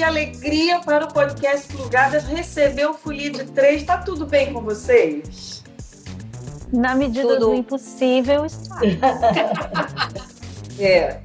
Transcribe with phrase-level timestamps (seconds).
[0.00, 3.82] que alegria para o podcast Plugadas receber o Folia de Três.
[3.82, 5.62] Está tudo bem com vocês?
[6.72, 7.48] Na medida tudo.
[7.48, 8.80] do impossível, está.
[10.80, 11.20] é.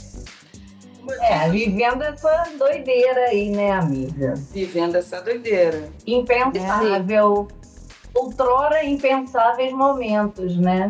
[1.22, 4.34] É, vivendo essa doideira aí, né, amiga?
[4.52, 5.88] Vivendo essa doideira.
[6.06, 7.48] Impensável.
[7.50, 7.56] É.
[8.14, 10.90] Outrora impensáveis momentos, né?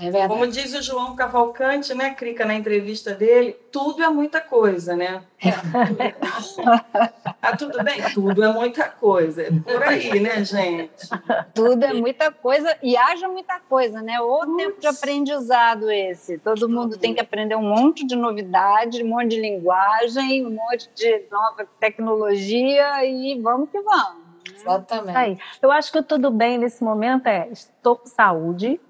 [0.00, 0.28] É verdade.
[0.28, 5.22] Como diz o João Cavalcante, né, Crica, na entrevista dele, tudo é muita coisa, né?
[5.40, 5.50] É.
[7.40, 8.02] ah, tudo bem?
[8.12, 9.42] Tudo é muita coisa.
[9.42, 11.08] É por aí, né, gente?
[11.54, 14.20] Tudo é muita coisa e haja muita coisa, né?
[14.20, 16.38] O tempo de aprendizado esse.
[16.38, 20.90] Todo mundo tem que aprender um monte de novidade, um monte de linguagem, um monte
[20.94, 24.18] de nova tecnologia e vamos que vamos.
[24.18, 24.60] Né?
[24.60, 25.16] Exatamente.
[25.16, 25.38] Aí.
[25.62, 28.80] Eu acho que tudo bem nesse momento é estou com saúde,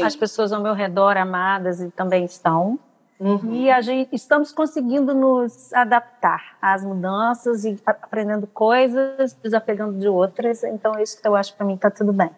[0.00, 0.06] Sim.
[0.06, 2.78] As pessoas ao meu redor amadas e também estão.
[3.20, 3.54] Uhum.
[3.54, 10.64] E a gente estamos conseguindo nos adaptar às mudanças e aprendendo coisas, desapegando de outras.
[10.64, 12.30] Então, isso que eu acho para mim está tudo bem.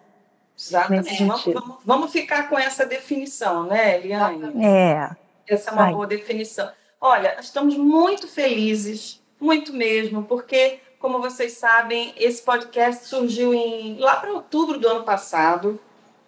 [0.59, 1.23] Exatamente.
[1.23, 4.65] Vamos, vamos, vamos, ficar com essa definição, né, Eliane?
[4.65, 5.09] É.
[5.47, 5.93] Essa é uma Vai.
[5.93, 6.69] boa definição.
[6.99, 14.17] Olha, estamos muito felizes, muito mesmo, porque, como vocês sabem, esse podcast surgiu em, lá
[14.17, 15.79] para outubro do ano passado.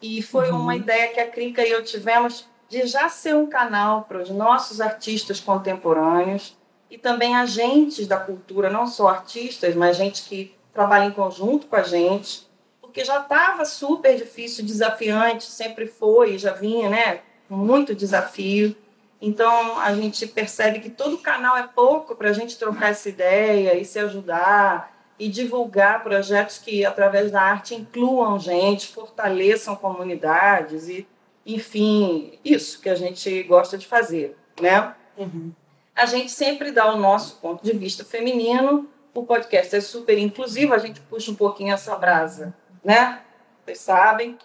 [0.05, 0.59] E foi uhum.
[0.59, 4.29] uma ideia que a Crica e eu tivemos de já ser um canal para os
[4.29, 6.55] nossos artistas contemporâneos
[6.91, 11.75] e também agentes da cultura, não só artistas, mas gente que trabalha em conjunto com
[11.75, 12.47] a gente,
[12.79, 18.75] porque já estava super difícil, desafiante, sempre foi, já vinha, né, muito desafio.
[19.19, 23.75] Então a gente percebe que todo canal é pouco para a gente trocar essa ideia
[23.75, 31.07] e se ajudar e divulgar projetos que, através da arte, incluam gente, fortaleçam comunidades e,
[31.45, 34.93] enfim, isso que a gente gosta de fazer, né?
[35.17, 35.51] Uhum.
[35.95, 38.89] A gente sempre dá o nosso ponto de vista feminino.
[39.13, 43.21] O podcast é super inclusivo, a gente puxa um pouquinho essa brasa, né?
[43.63, 44.37] Vocês sabem.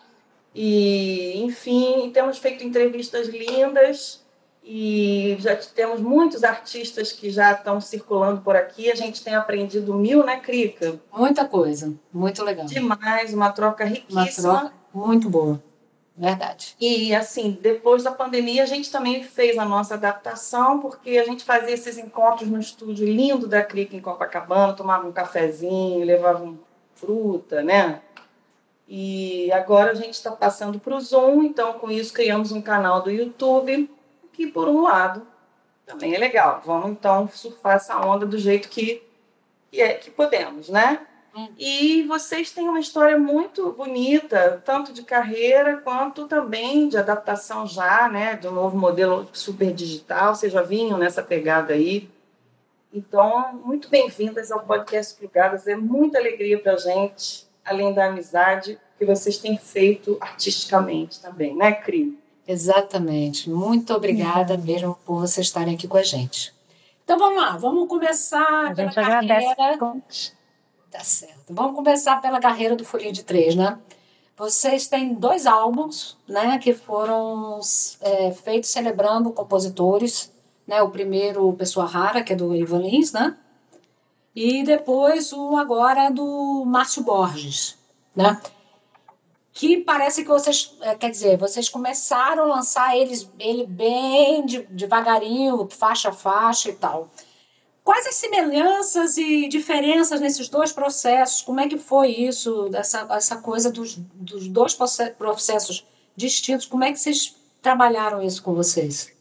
[0.54, 4.24] E, enfim, temos feito entrevistas lindas
[4.62, 8.90] e já temos muitos artistas que já estão circulando por aqui.
[8.90, 11.00] A gente tem aprendido mil, né, Crica?
[11.12, 12.66] Muita coisa, muito legal.
[12.66, 14.50] Demais, uma troca riquíssima.
[14.50, 15.62] Uma troca muito boa,
[16.16, 16.76] verdade.
[16.80, 21.42] E, assim, depois da pandemia, a gente também fez a nossa adaptação, porque a gente
[21.42, 26.58] fazia esses encontros no estúdio lindo da Crica em Copacabana, tomava um cafezinho, levava um
[26.94, 28.02] fruta, né?
[28.86, 33.00] E agora a gente está passando para o Zoom, então com isso criamos um canal
[33.02, 33.88] do YouTube
[34.40, 35.26] que, por um lado,
[35.84, 36.62] também é legal.
[36.64, 39.02] Vamos então surfar essa onda do jeito que,
[39.70, 41.06] que, é, que podemos, né?
[41.36, 41.48] Hum.
[41.58, 48.08] E vocês têm uma história muito bonita, tanto de carreira quanto também de adaptação já,
[48.08, 48.34] né?
[48.34, 50.34] De um novo modelo super digital.
[50.34, 52.08] Vocês já vinham nessa pegada aí.
[52.90, 55.68] Então, muito bem-vindas ao podcast Plugadas.
[55.68, 61.54] É muita alegria para a gente, além da amizade que vocês têm feito artisticamente também,
[61.54, 62.18] né, Cri?
[62.50, 63.48] Exatamente.
[63.48, 64.62] Muito obrigada uhum.
[64.62, 66.52] mesmo por vocês estarem aqui com a gente.
[67.04, 69.56] Então vamos lá, vamos começar a pela carreira.
[70.90, 71.54] Tá certo.
[71.54, 73.78] Vamos começar pela carreira do Folia de Três, né?
[74.36, 77.60] Vocês têm dois álbuns, né, que foram
[78.00, 80.32] é, feitos celebrando compositores,
[80.66, 80.82] né?
[80.82, 83.36] O primeiro Pessoa Rara, que é do Ivan Lins, né?
[84.34, 87.78] E depois o agora do Márcio Borges,
[88.16, 88.40] né?
[89.52, 94.62] Que parece que vocês, é, quer dizer, vocês começaram a lançar eles, ele bem de,
[94.70, 97.10] devagarinho, faixa a faixa e tal.
[97.82, 101.42] Quais as semelhanças e diferenças nesses dois processos?
[101.42, 104.76] Como é que foi isso, essa, essa coisa dos, dos dois
[105.18, 105.84] processos
[106.14, 106.66] distintos?
[106.66, 109.12] Como é que vocês trabalharam isso com vocês?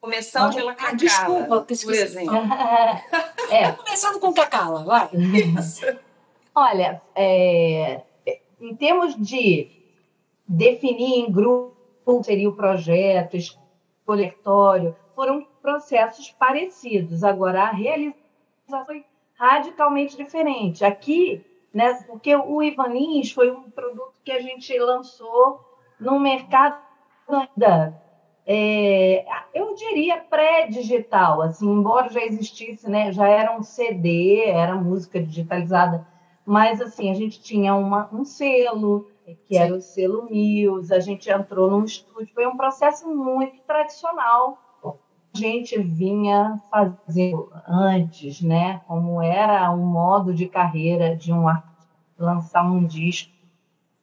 [0.00, 0.92] Começando pela Cacala.
[0.92, 2.18] Ah, desculpa, que esqueci.
[3.50, 3.72] é.
[3.72, 5.08] Começando com Cacala, vai.
[6.54, 8.02] Olha, é,
[8.62, 9.68] em termos de
[10.46, 13.36] definir em grupo seria o projeto,
[14.06, 17.24] coletório, foram processos parecidos.
[17.24, 19.04] Agora, a realização foi
[19.34, 20.84] radicalmente diferente.
[20.84, 25.60] Aqui, né, porque o Ivanins foi um produto que a gente lançou
[25.98, 26.80] no mercado
[27.28, 28.00] ainda,
[28.44, 35.22] é, eu diria pré-digital, assim, embora já existisse, né, já era um CD, era música
[35.22, 36.06] digitalizada
[36.44, 39.58] mas assim, a gente tinha uma, um selo, que Sim.
[39.58, 44.58] era o selo Mills, a gente entrou num estúdio, foi um processo muito tradicional.
[44.84, 48.82] A gente vinha fazendo antes, né?
[48.86, 51.46] Como era um modo de carreira de um
[52.18, 53.32] lançar um disco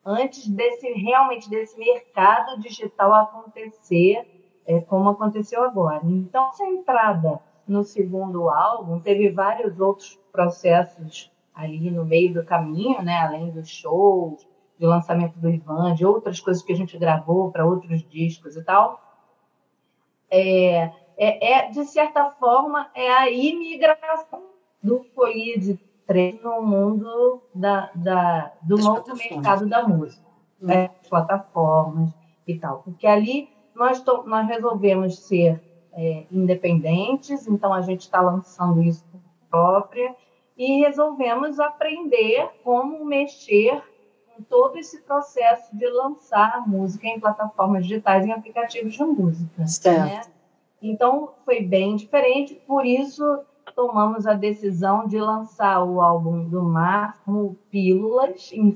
[0.03, 4.27] antes desse realmente desse mercado digital acontecer
[4.65, 6.01] é, como aconteceu agora.
[6.03, 13.01] Então, essa entrada no segundo álbum, teve vários outros processos ali no meio do caminho,
[13.01, 13.19] né?
[13.19, 14.47] além dos shows,
[14.77, 18.63] de lançamento do Ivan, de outras coisas que a gente gravou para outros discos e
[18.63, 19.01] tal.
[20.31, 24.43] É, é, é, de certa forma, é a imigração
[24.81, 25.77] do Folia de
[26.07, 30.25] Três no mundo da, da do novo mercado da música,
[30.59, 30.65] hum.
[30.65, 30.87] né?
[31.07, 32.11] plataformas
[32.47, 32.81] e tal.
[32.81, 35.61] Porque ali nós, nós resolvemos ser
[35.93, 39.05] é, independentes, então a gente está lançando isso
[39.51, 40.15] própria
[40.59, 43.81] e resolvemos aprender como mexer
[44.27, 49.65] com todo esse processo de lançar música em plataformas digitais, em aplicativos de música.
[49.65, 50.05] Certo.
[50.05, 50.21] Né?
[50.81, 53.23] Então foi bem diferente, por isso
[53.73, 58.75] tomamos a decisão de lançar o álbum do Mar como pílulas, em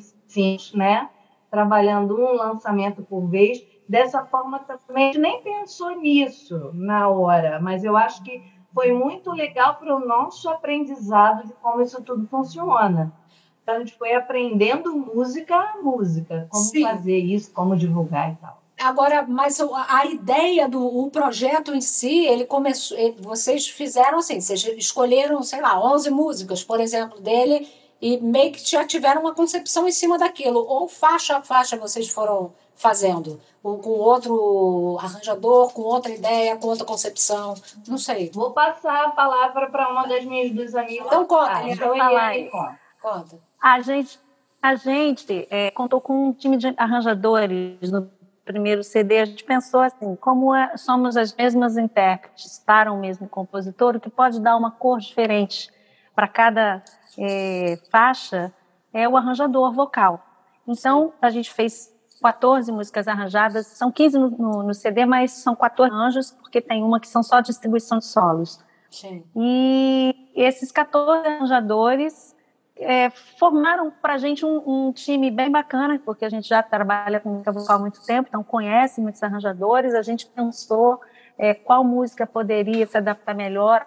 [0.73, 1.09] né?
[1.51, 5.09] trabalhando um lançamento por vez dessa forma também.
[5.09, 8.41] A gente nem pensou nisso na hora, mas eu acho que
[8.73, 13.13] foi muito legal para o nosso aprendizado de como isso tudo funciona.
[13.61, 16.83] Então, a gente foi aprendendo música a música, como Sim.
[16.83, 18.61] fazer isso, como divulgar e tal.
[18.79, 24.65] Agora, mas a ideia do o projeto em si, ele começou, vocês fizeram assim, vocês
[24.77, 27.67] escolheram, sei lá, 11 músicas, por exemplo, dele,
[28.01, 32.09] e meio que já tiveram uma concepção em cima daquilo, ou faixa a faixa vocês
[32.09, 37.55] foram fazendo, ou com outro arranjador, com outra ideia, com outra concepção,
[37.87, 38.29] não sei.
[38.33, 41.05] Vou passar a palavra para uma das minhas duas amigas.
[41.07, 42.79] Então conta, ah, então falar conta.
[43.01, 43.39] conta.
[43.61, 44.19] A gente,
[44.61, 48.11] a gente é, contou com um time de arranjadores no
[48.43, 49.19] primeiro CD.
[49.19, 53.99] A gente pensou assim, como é, somos as mesmas intérpretes para o mesmo compositor, o
[53.99, 55.71] que pode dar uma cor diferente
[56.15, 56.83] para cada
[57.17, 58.53] é, faixa
[58.93, 60.23] é o arranjador vocal.
[60.67, 61.92] Então, a gente fez
[62.23, 66.81] 14 músicas arranjadas, são 15 no, no, no, CD, mas são 14 arranjos, porque tem
[66.81, 68.63] uma que são só distribuição de solos.
[68.89, 69.25] Sim.
[69.35, 72.33] E esses 14 arranjadores
[72.77, 77.19] é, formaram para a gente um, um, time bem bacana, porque a gente já trabalha
[77.19, 79.93] com música vocal há muito tempo, então conhece muitos arranjadores.
[79.93, 81.01] A gente pensou
[81.37, 83.85] é, qual música poderia se adaptar melhor,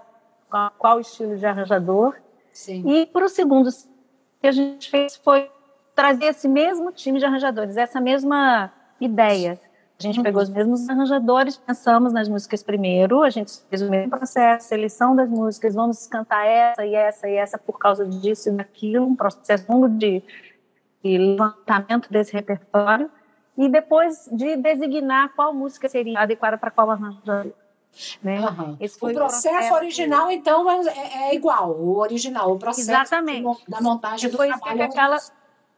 [0.51, 2.15] qual, qual estilo de arranjador.
[2.53, 2.85] Sim.
[2.87, 3.71] E para o segundo
[4.41, 5.51] que a gente fez foi
[5.97, 8.71] trazer esse mesmo time de arranjadores, essa mesma
[9.01, 9.59] ideia.
[9.99, 10.23] A gente uhum.
[10.23, 15.17] pegou os mesmos arranjadores, pensamos nas músicas primeiro, a gente fez o mesmo processo, seleção
[15.17, 19.17] das músicas, vamos cantar essa e essa e essa por causa disso e daquilo, um
[19.17, 20.23] processo longo de,
[21.03, 23.11] de levantamento desse repertório,
[23.57, 27.53] e depois de designar qual música seria adequada para qual arranjador.
[28.23, 28.39] Né?
[28.39, 28.73] Uhum.
[28.75, 33.65] o processo, processo original, então, é, é, igual, o original, o processo Exatamente.
[33.67, 34.83] da montagem do foi trabalho.
[34.83, 35.19] Aquela,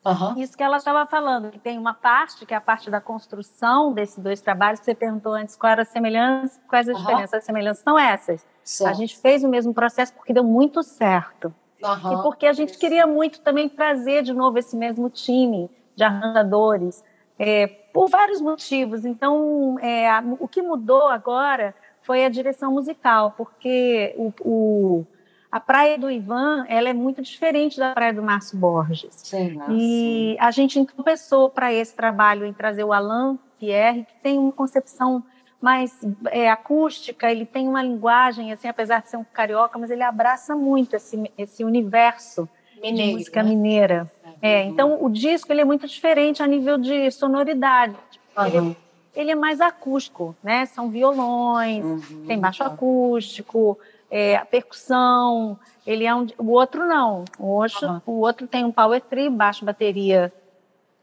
[0.05, 0.41] Uhum.
[0.41, 3.93] Isso que ela estava falando, que tem uma parte, que é a parte da construção
[3.93, 7.05] desses dois trabalhos, que você perguntou antes qual era a semelhança, quais as uhum.
[7.05, 7.35] diferenças.
[7.35, 8.47] As semelhanças são essas.
[8.63, 8.91] Certo.
[8.91, 11.53] A gente fez o mesmo processo porque deu muito certo.
[11.83, 12.13] Uhum.
[12.13, 17.05] E porque a gente queria muito também trazer de novo esse mesmo time de arranjadores,
[17.39, 19.05] é, por vários motivos.
[19.05, 20.09] Então, é,
[20.39, 25.07] o que mudou agora foi a direção musical, porque o, o
[25.51, 29.15] a praia do Ivan ela é muito diferente da praia do Márcio Borges.
[29.15, 34.15] Sim, e a gente então pensou para esse trabalho em trazer o Alain Pierre, que
[34.23, 35.25] tem uma concepção
[35.61, 35.99] mais
[36.31, 40.55] é, acústica, ele tem uma linguagem, assim, apesar de ser um carioca, mas ele abraça
[40.55, 42.49] muito esse, esse universo
[42.81, 43.49] Mineiro, de música né?
[43.49, 44.13] mineira.
[44.41, 47.97] É, então, o disco ele é muito diferente a nível de sonoridade.
[48.37, 48.47] Uhum.
[48.47, 48.77] Ele,
[49.17, 50.65] ele, é mais acústico, né?
[50.67, 52.25] São violões, uhum.
[52.25, 53.77] tem baixo acústico,
[54.11, 57.25] é, a percussão, ele é um, o outro não.
[57.39, 58.01] O outro, uhum.
[58.07, 60.33] o outro tem um power trio, baixo, bateria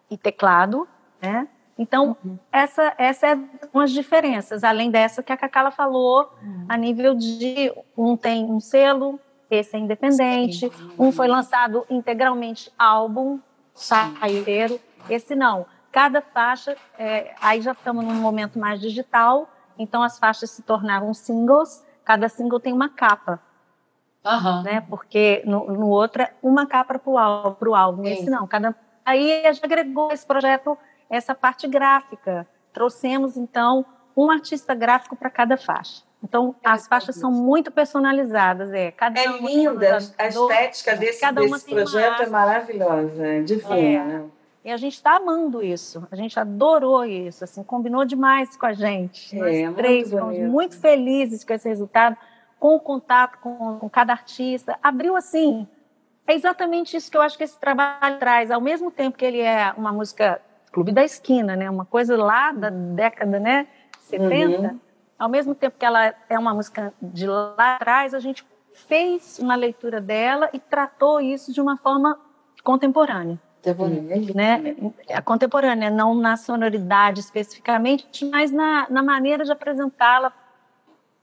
[0.10, 0.88] e teclado,
[1.22, 1.48] né?
[1.78, 2.38] Então, uhum.
[2.52, 3.40] essa, essa é
[3.74, 6.66] umas diferenças, além dessa que a Cacala falou, uhum.
[6.70, 9.20] a nível de um tem um selo,
[9.52, 10.92] esse é independente, Sim.
[10.98, 13.40] um foi lançado integralmente álbum,
[13.74, 15.66] saiu inteiro, esse não.
[15.92, 21.14] Cada faixa, é, aí já estamos num momento mais digital, então as faixas se tornaram
[21.14, 23.42] singles, cada single tem uma capa.
[24.24, 24.64] Uhum.
[24.64, 24.82] Né?
[24.90, 28.04] Porque no, no outro é uma capa para o álbum, álbum.
[28.06, 28.48] Esse não.
[28.48, 28.74] Cada...
[29.04, 30.78] Aí a gente agregou esse projeto,
[31.10, 32.48] essa parte gráfica.
[32.72, 33.86] Trouxemos, então,
[34.16, 36.04] um artista gráfico para cada faixa.
[36.24, 38.74] Então, é as faixas são muito personalizadas.
[38.74, 44.26] É, cada é linda, a estética desse, cada desse projeto é maravilhosa, é divina.
[44.32, 44.45] É.
[44.66, 46.08] E a gente está amando isso.
[46.10, 47.44] A gente adorou isso.
[47.44, 49.40] Assim, combinou demais com a gente.
[49.40, 52.18] É, Nós três ficamos muito felizes com esse resultado,
[52.60, 54.76] com o contato com, com cada artista.
[54.82, 55.68] Abriu assim.
[56.26, 58.50] É exatamente isso que eu acho que esse trabalho traz.
[58.50, 60.42] Ao mesmo tempo que ele é uma música
[60.72, 61.70] clube da esquina, né?
[61.70, 63.68] Uma coisa lá da década, né?
[64.00, 64.62] 70.
[64.62, 64.80] Uhum.
[65.18, 68.44] ao mesmo tempo que ela é uma música de lá atrás, a gente
[68.74, 72.20] fez uma leitura dela e tratou isso de uma forma
[72.64, 73.40] contemporânea.
[74.34, 74.76] Né?
[75.14, 80.32] A contemporânea, não na sonoridade especificamente, mas na, na maneira de apresentá-la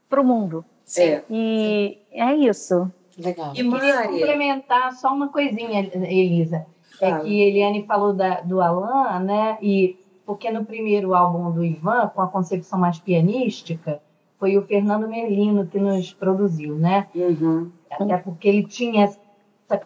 [0.09, 0.65] para o mundo.
[0.83, 1.21] Sim.
[1.29, 2.91] E é isso.
[3.17, 3.53] Legal.
[3.55, 6.65] E queria complementar só uma coisinha, Elisa.
[7.01, 9.57] É que Eliane falou da, do Alan, né?
[9.61, 14.01] E porque no primeiro álbum do Ivan, com a concepção mais pianística,
[14.39, 17.07] foi o Fernando Merlino que nos produziu, né?
[17.13, 17.71] Uhum.
[17.91, 19.19] Até porque ele tinha essa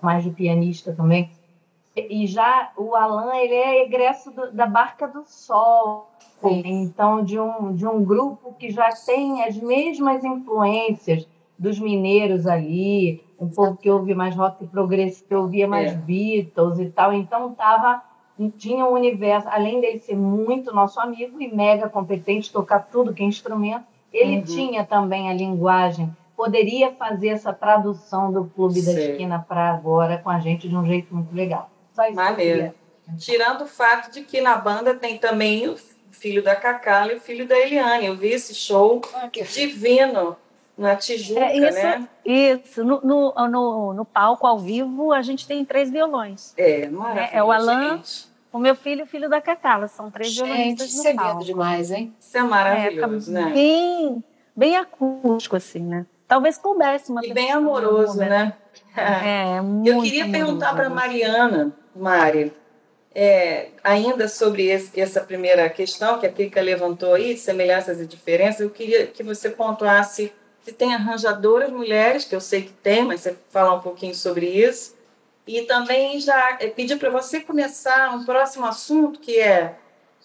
[0.01, 1.29] mais de pianista também.
[1.97, 6.09] E já o Alan, ele é egresso do, da Barca do Sol,
[6.41, 6.61] Sim.
[6.65, 11.27] então de um, de um grupo que já tem as mesmas influências
[11.57, 15.95] dos mineiros ali, um povo que ouvia mais rock progressivo, que ouvia mais é.
[15.95, 18.03] Beatles e tal, então tava
[18.55, 23.23] tinha um universo, além dele ser muito nosso amigo e mega competente, tocar tudo que
[23.23, 24.43] é instrumento, ele uhum.
[24.43, 28.93] tinha também a linguagem, poderia fazer essa tradução do Clube Sei.
[28.93, 31.69] da Esquina para agora com a gente de um jeito muito legal.
[31.97, 32.75] Só Maneiro.
[33.17, 35.75] Tirando o fato de que na banda tem também o
[36.11, 38.05] filho da Cacá e o filho da Eliane.
[38.05, 40.37] Eu vi esse show ah, divino
[40.77, 42.07] na Tijuca, é, isso, né?
[42.23, 46.53] Isso, no, no, no, no, palco, ao vivo, a gente tem três violões.
[46.55, 47.33] É, maravilhoso.
[47.33, 48.27] É, é o Alan, gente.
[48.53, 51.41] o meu filho e o filho da Cacá, são três gente, violonistas no palco.
[51.41, 52.15] Isso é demais, hein?
[52.19, 53.51] Isso é maravilhoso, é, né?
[53.53, 54.23] Bem,
[54.55, 56.05] bem acústico, assim, né?
[56.27, 58.53] Talvez coubesse uma E bem amoroso, né?
[58.95, 62.53] É, muito Eu queria perguntar para Mariana, Mari,
[63.13, 68.61] é, ainda sobre esse, essa primeira questão que a Kika levantou aí, semelhanças e diferenças,
[68.61, 73.21] eu queria que você pontuasse se tem arranjadoras mulheres, que eu sei que tem, mas
[73.21, 74.95] você falar um pouquinho sobre isso.
[75.47, 79.75] E também já é, pedir para você começar um próximo assunto, que é,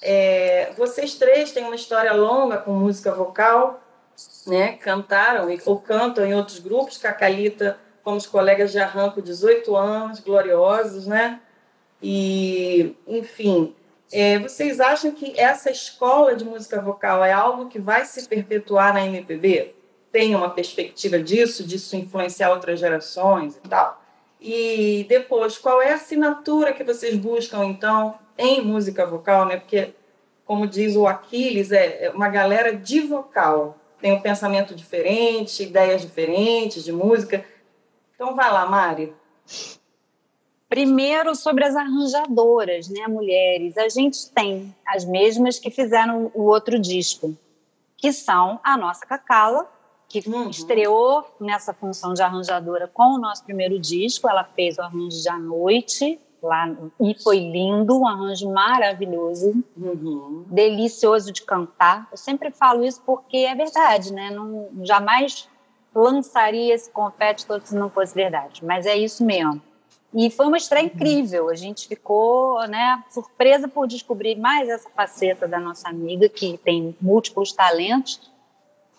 [0.02, 3.80] é, vocês três têm uma história longa com música vocal,
[4.46, 4.72] né?
[4.72, 11.40] cantaram ou cantam em outros grupos, Cacalita, fomos colegas de arranco, 18 anos, gloriosos, né?
[12.02, 13.74] E, enfim,
[14.12, 18.92] é, vocês acham que essa escola de música vocal é algo que vai se perpetuar
[18.92, 19.74] na MPB?
[20.12, 24.00] tem uma perspectiva disso, disso influenciar outras gerações e tal.
[24.38, 29.56] E depois, qual é a assinatura que vocês buscam, então, em música vocal, né?
[29.56, 29.94] Porque,
[30.44, 33.78] como diz o Aquiles, é, é uma galera de vocal.
[34.00, 37.44] Tem um pensamento diferente, ideias diferentes de música.
[38.14, 39.14] Então, vai lá, Mari.
[40.72, 43.76] Primeiro, sobre as arranjadoras, né, mulheres.
[43.76, 47.36] A gente tem as mesmas que fizeram o outro disco,
[47.94, 49.70] que são a nossa Cacala,
[50.08, 50.48] que uhum.
[50.48, 54.26] estreou nessa função de arranjadora com o nosso primeiro disco.
[54.26, 60.46] Ela fez o arranjo de A Noite, lá, e foi lindo, um arranjo maravilhoso, uhum.
[60.46, 62.08] delicioso de cantar.
[62.10, 64.30] Eu sempre falo isso porque é verdade, né?
[64.30, 65.46] Não, jamais
[65.94, 69.60] lançaria esse confete todo se não fosse verdade, mas é isso mesmo.
[70.14, 70.92] E foi uma estreia uhum.
[70.94, 71.48] incrível.
[71.48, 76.96] A gente ficou, né, surpresa por descobrir mais essa faceta da nossa amiga que tem
[77.00, 78.32] múltiplos talentos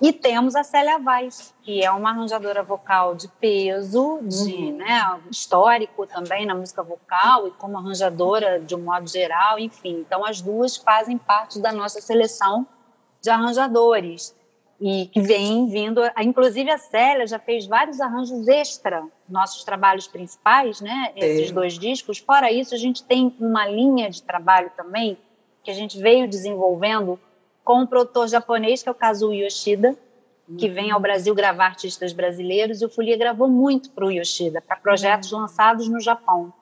[0.01, 4.77] e temos a Célia Vaz, que é uma arranjadora vocal de peso, de uhum.
[4.77, 10.03] né, histórico também na música vocal e como arranjadora de um modo geral, enfim.
[10.05, 12.67] Então as duas fazem parte da nossa seleção
[13.21, 14.35] de arranjadores
[14.81, 20.79] e que vem vindo, inclusive a Célia já fez vários arranjos extra, nossos trabalhos principais,
[20.79, 21.53] né, esses é.
[21.53, 22.19] dois discos.
[22.19, 25.17] Fora isso, a gente tem uma linha de trabalho também
[25.63, 27.19] que a gente veio desenvolvendo
[27.63, 29.97] com um produtor japonês, que é o Kazuo Yoshida,
[30.57, 34.61] que vem ao Brasil gravar artistas brasileiros, e o Folia gravou muito para o Yoshida,
[34.61, 35.39] para projetos uhum.
[35.39, 36.53] lançados no Japão.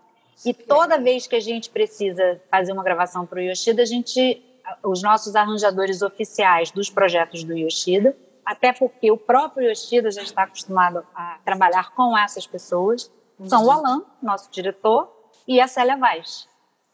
[0.46, 4.42] E toda vez que a gente precisa fazer uma gravação para o Yoshida, a gente,
[4.84, 10.44] os nossos arranjadores oficiais dos projetos do Yoshida, até porque o próprio Yoshida já está
[10.44, 13.12] acostumado a trabalhar com essas pessoas,
[13.46, 13.72] são o uhum.
[13.72, 15.12] Alan, nosso diretor,
[15.48, 16.48] e a Célia Vaz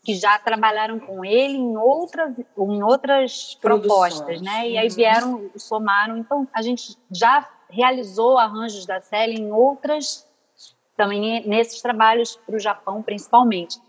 [0.07, 4.69] que já trabalharam com ele em outras, em outras propostas, né?
[4.69, 4.95] E aí uhum.
[4.95, 6.17] vieram, somaram.
[6.17, 10.25] Então, a gente já realizou arranjos da Célia em outras,
[10.95, 13.81] também nesses trabalhos para o Japão, principalmente.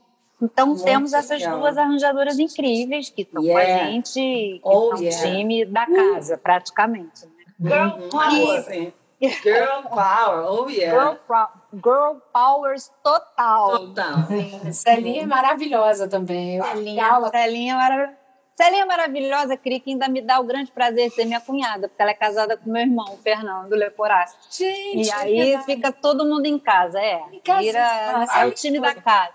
[0.43, 1.61] Então, Muito temos essas legal.
[1.61, 3.65] duas arranjadoras incríveis que estão yeah.
[3.65, 5.25] com a gente, que oh, são yeah.
[5.25, 7.29] time da casa, praticamente.
[7.61, 8.09] Girl uhum.
[8.09, 8.93] power.
[9.21, 10.93] Girl power, oh yeah.
[10.95, 11.49] Girl,
[11.83, 13.89] girl powers total.
[13.89, 14.29] Total.
[14.73, 16.63] Celinha é maravilhosa também.
[16.63, 17.31] Celinha, aula...
[17.31, 18.19] Celinha é maravilhosa.
[18.55, 21.89] Celinha é maravilhosa, Cri, que ainda me dá o grande prazer de ser minha cunhada,
[21.89, 24.37] porque ela é casada com meu irmão, o Fernando Leporassi.
[24.51, 27.23] Gente, e aí é fica todo mundo em casa, é.
[27.33, 29.33] Em casa, Vira, é o time da casa.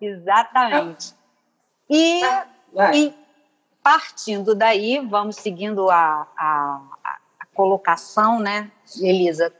[0.00, 1.14] Exatamente.
[1.88, 3.14] E, ah, e
[3.82, 6.93] partindo daí, vamos seguindo a, a
[7.54, 8.70] colocação, né,
[9.00, 9.52] Elisa?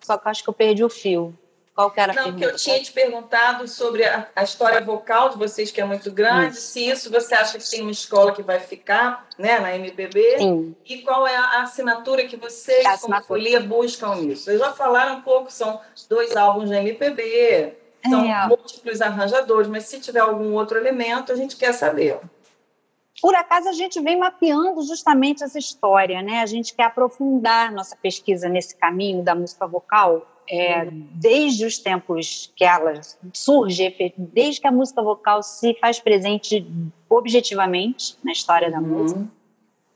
[0.00, 1.36] Só que eu acho que eu perdi o fio.
[1.74, 2.46] Qual que era a Não, pergunta?
[2.46, 6.12] que eu tinha te perguntado sobre a, a, história vocal de vocês, que é muito
[6.12, 6.68] grande, isso.
[6.68, 10.76] se isso você acha que tem uma escola que vai ficar né, na MPB, Sim.
[10.84, 14.44] e qual é a assinatura que vocês, a como folia, buscam nisso.
[14.44, 17.74] Vocês já falaram um pouco, são dois álbuns da MPB,
[18.08, 18.46] são é.
[18.46, 22.20] múltiplos arranjadores, mas se tiver algum outro elemento, a gente quer saber.
[23.24, 26.42] Por acaso a gente vem mapeando justamente essa história, né?
[26.42, 32.52] A gente quer aprofundar nossa pesquisa nesse caminho da música vocal, é, desde os tempos
[32.54, 33.00] que ela
[33.32, 36.70] surge, desde que a música vocal se faz presente
[37.08, 38.86] objetivamente na história da uhum.
[38.88, 39.26] música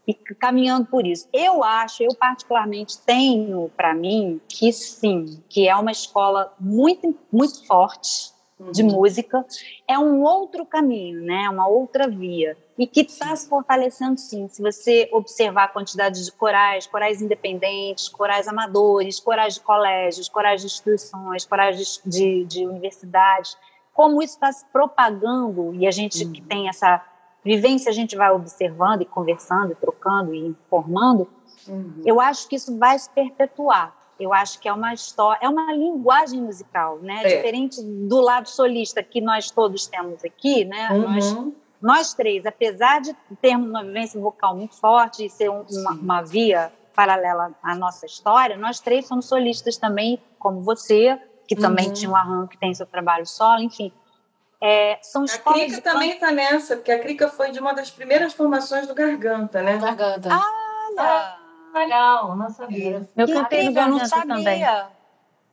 [0.06, 1.28] e caminhando por isso.
[1.30, 7.66] Eu acho, eu particularmente tenho para mim que sim, que é uma escola muito muito
[7.66, 8.37] forte
[8.72, 8.90] de uhum.
[8.90, 9.44] música,
[9.86, 11.48] é um outro caminho, né?
[11.48, 14.46] Uma outra via e que está se fortalecendo sim.
[14.48, 20.60] Se você observar a quantidade de corais, corais independentes, corais amadores, corais de colégios, corais
[20.60, 23.56] de instituições, corais de, de, de universidades,
[23.92, 26.32] como isso está se propagando e a gente uhum.
[26.32, 27.04] que tem essa
[27.44, 31.28] vivência, a gente vai observando e conversando, e trocando e informando.
[31.66, 32.02] Uhum.
[32.04, 33.96] Eu acho que isso vai se perpetuar.
[34.18, 37.22] Eu acho que é uma história, é uma linguagem musical, né?
[37.24, 37.36] É.
[37.36, 40.90] Diferente do lado solista que nós todos temos aqui, né?
[40.90, 41.02] Uhum.
[41.02, 41.36] Nós,
[41.80, 46.22] nós três, apesar de termos uma vivência vocal muito forte e ser um, uma, uma,
[46.22, 51.92] via paralela à nossa história, nós três somos solistas também, como você, que também uhum.
[51.92, 53.92] tinha um arranjo, que tem seu trabalho solo, enfim.
[54.60, 58.32] É, são a Crica também está nessa, porque a Crica foi de uma das primeiras
[58.32, 59.78] formações do Garganta, né?
[59.78, 60.28] Garganta.
[60.32, 60.42] Ah,
[60.98, 61.37] ah
[61.72, 63.08] legal, não sabia.
[63.16, 64.36] Eu cantei no Garganta não sabia.
[64.36, 64.64] também.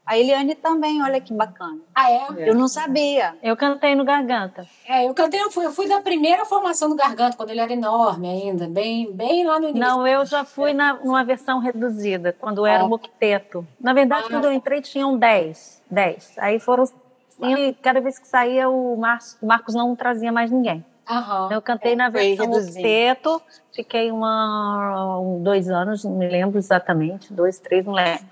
[0.05, 1.79] A Eliane também, olha que bacana.
[1.93, 2.27] Ah, é?
[2.37, 3.35] Eu não sabia.
[3.41, 4.67] Eu cantei no Garganta.
[4.87, 7.73] É, eu cantei, eu fui, eu fui da primeira formação do Garganta, quando ele era
[7.73, 9.79] enorme ainda, bem, bem lá no início.
[9.79, 13.65] Não, eu já fui na, numa versão reduzida, quando era o Mocteto.
[13.79, 14.29] Na verdade, ah.
[14.29, 15.81] quando eu entrei, tinham 10.
[15.89, 16.35] 10.
[16.37, 16.85] Aí foram.
[17.41, 20.85] E cada vez que saía, o o Marcos não trazia mais ninguém.
[21.09, 21.51] Uhum.
[21.51, 23.41] Eu cantei é, na versão octeto,
[23.73, 28.25] fiquei uma, um, dois anos, não me lembro exatamente, dois, três, não lembro.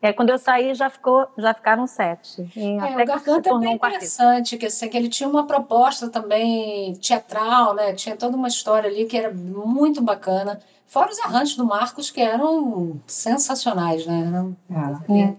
[0.00, 2.48] E aí, quando eu saí, já, ficou, já ficaram sete.
[2.54, 5.44] E é, até o Garganta é bem um interessante, que, assim, que ele tinha uma
[5.44, 7.92] proposta também teatral, né?
[7.94, 10.60] Tinha toda uma história ali que era muito bacana.
[10.86, 14.52] Fora os arranjos do Marcos, que eram sensacionais, né?
[14.70, 15.20] É.
[15.20, 15.34] É.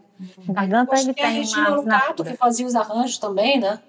[0.46, 3.80] O Garganta ele tem a Regina Lucato, que fazia os arranjos também, né?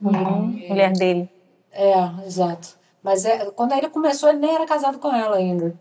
[0.00, 0.66] Uhum.
[0.66, 1.28] Mulher dele.
[1.72, 1.94] É,
[2.26, 2.68] exato.
[3.02, 5.74] Mas é, quando ele começou, ele nem era casado com ela ainda.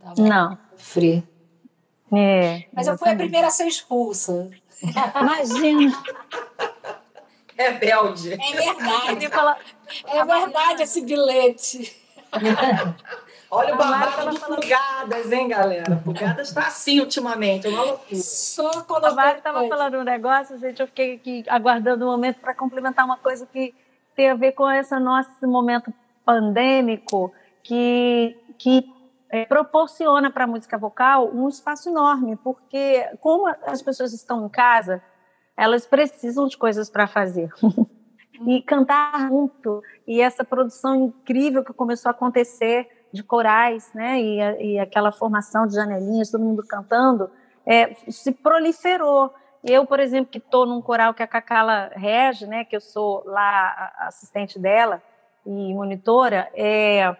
[0.00, 0.58] Tava Não.
[0.76, 1.26] Free.
[2.12, 4.50] É, Mas eu fui a primeira a ser expulsa.
[4.82, 5.92] Imagina.
[7.56, 8.34] Rebelde.
[8.34, 9.26] É verdade.
[10.06, 11.96] É verdade esse bilhete.
[13.50, 15.96] Olha o babado de Pugadas, hein, galera?
[16.04, 18.20] Pugadas está assim ultimamente, é uma loucura.
[18.20, 22.40] Só quando a Mari estava falando um negócio, gente, eu fiquei aqui aguardando um momento
[22.40, 23.74] para complementar uma coisa que
[24.18, 28.84] tem a ver com esse nosso momento pandêmico que, que
[29.30, 34.48] é, proporciona para a música vocal um espaço enorme, porque como as pessoas estão em
[34.48, 35.00] casa,
[35.56, 37.48] elas precisam de coisas para fazer.
[38.44, 44.72] e cantar junto, e essa produção incrível que começou a acontecer de corais, né, e,
[44.72, 47.30] e aquela formação de janelinhas, todo mundo cantando,
[47.64, 49.32] é, se proliferou.
[49.64, 53.22] Eu, por exemplo, que estou num coral que a Cacala rege, né, que eu sou
[53.26, 55.02] lá assistente dela
[55.44, 57.16] e monitora, é,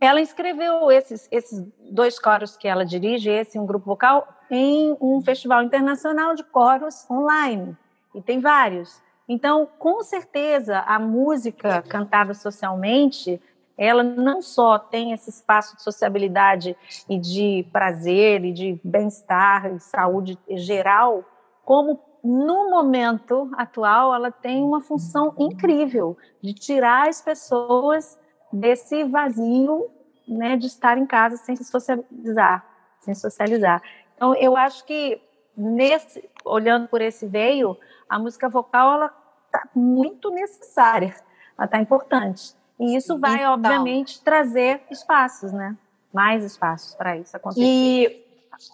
[0.00, 5.20] ela inscreveu esses, esses dois coros que ela dirige, esse um grupo vocal, em um
[5.22, 7.76] festival internacional de coros online.
[8.14, 9.00] E tem vários.
[9.28, 13.40] Então, com certeza, a música cantada socialmente
[13.76, 16.76] ela não só tem esse espaço de sociabilidade
[17.08, 21.24] e de prazer e de bem-estar e saúde geral,
[21.64, 28.18] como no momento atual ela tem uma função incrível de tirar as pessoas
[28.52, 29.90] desse vazio,
[30.28, 32.64] né, de estar em casa sem se socializar,
[33.00, 33.82] sem socializar.
[34.14, 35.20] Então eu acho que
[35.56, 37.76] nesse, olhando por esse veio,
[38.08, 39.14] a música vocal ela
[39.46, 41.14] está muito necessária,
[41.58, 42.54] ela está importante.
[42.82, 45.76] E isso vai, então, obviamente, trazer espaços, né?
[46.12, 47.62] Mais espaços para isso acontecer.
[47.64, 48.22] E,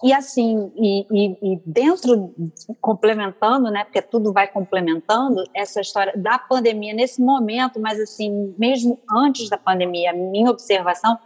[0.03, 2.35] e assim, e, e, e, dentro,
[2.81, 3.85] complementando, né?
[3.85, 9.59] Porque tudo vai complementando essa história da pandemia nesse momento, mas assim, mesmo antes da
[9.59, 11.19] pandemia, a minha observação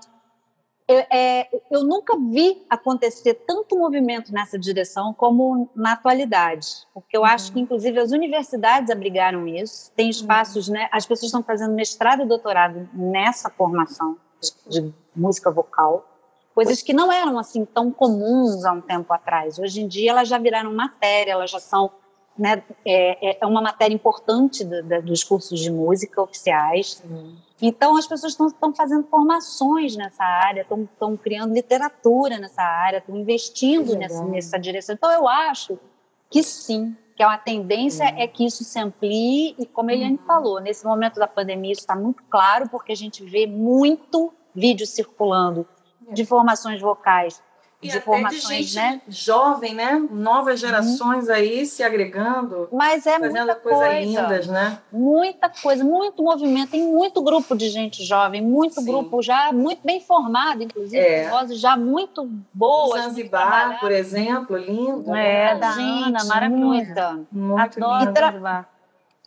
[0.89, 7.21] eu, é, eu nunca vi acontecer tanto movimento nessa direção como na atualidade, porque eu
[7.21, 7.27] uhum.
[7.27, 10.75] acho que, inclusive, as universidades abrigaram isso, tem espaços, uhum.
[10.75, 10.89] né?
[10.93, 14.17] As pessoas estão fazendo mestrado e doutorado nessa formação
[14.69, 16.09] de, de música vocal,
[16.55, 19.59] coisas que não eram assim tão comuns há um tempo atrás.
[19.59, 21.91] Hoje em dia, elas já viraram matéria, elas já são
[22.37, 27.03] né, é, é uma matéria importante do, do, dos cursos de música oficiais.
[27.09, 27.37] Uhum.
[27.61, 33.97] Então, as pessoas estão fazendo formações nessa área, estão criando literatura nessa área, estão investindo
[33.97, 34.95] nessa, nessa direção.
[34.95, 35.79] Então, eu acho
[36.29, 40.27] que sim, que a tendência é que isso se amplie, e como a Eliane uhum.
[40.27, 44.87] falou, nesse momento da pandemia isso está muito claro, porque a gente vê muito vídeo
[44.87, 45.67] circulando
[46.11, 47.41] de formações vocais
[47.83, 49.01] e de formações, de gente né?
[49.09, 50.01] jovem, né?
[50.11, 50.69] Novas uhum.
[50.69, 51.35] gerações uhum.
[51.35, 52.69] aí se agregando.
[52.73, 54.01] Mas é fazendo muita coisas coisa.
[54.01, 54.79] lindas, né?
[54.93, 58.87] Muita coisa, muito movimento, tem muito grupo de gente jovem, muito Sim.
[58.87, 61.29] grupo já muito bem formado, inclusive, é.
[61.29, 63.03] vozes já muito boas.
[63.03, 65.15] Zanzibar, por exemplo, lindo.
[65.15, 65.59] É, né?
[65.59, 67.27] da gente, Ana, maravilhosa.
[67.33, 68.21] Muito Adoro lindo.
[68.21, 68.72] Zanzibar.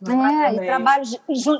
[0.04, 1.04] É, e trabalho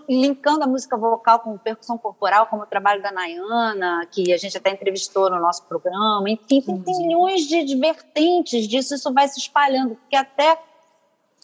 [0.07, 4.59] linkando a música vocal com percussão corporal, como o trabalho da Nayana, que a gente
[4.59, 6.29] até entrevistou no nosso programa.
[6.29, 10.59] Enfim, tem, tem milhões de, vertentes disso, isso vai se espalhando, porque até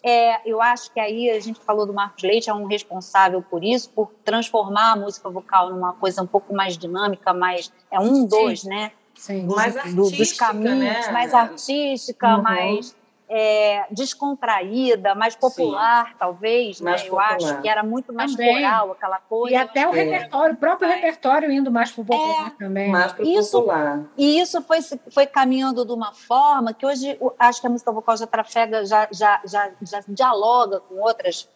[0.03, 3.63] é, eu acho que aí a gente falou do Marcos Leite, é um responsável por
[3.63, 7.73] isso, por transformar a música vocal numa coisa um pouco mais dinâmica, mais.
[7.89, 8.91] É um, dois, né?
[9.15, 11.11] Sim, dos, mais do, dos caminhos, né?
[11.11, 12.43] mais artística, uhum.
[12.43, 12.95] mais
[13.35, 16.13] é, descontraída, mais popular, Sim.
[16.19, 16.91] talvez, né?
[16.91, 17.09] mais né?
[17.09, 17.31] Popular.
[17.31, 18.61] Eu acho que era muito mais também.
[18.61, 19.55] coral, aquela coisa.
[19.55, 20.03] E até o é.
[20.03, 20.93] repertório, o próprio é.
[20.93, 22.63] repertório indo mais para o popular é.
[22.63, 22.91] também.
[22.91, 24.03] Mais para o popular.
[24.15, 24.77] E isso foi,
[25.11, 29.07] foi caminhando de uma forma que hoje acho que a música vocal já trafega, já,
[29.11, 31.49] já, já, já dialoga com outras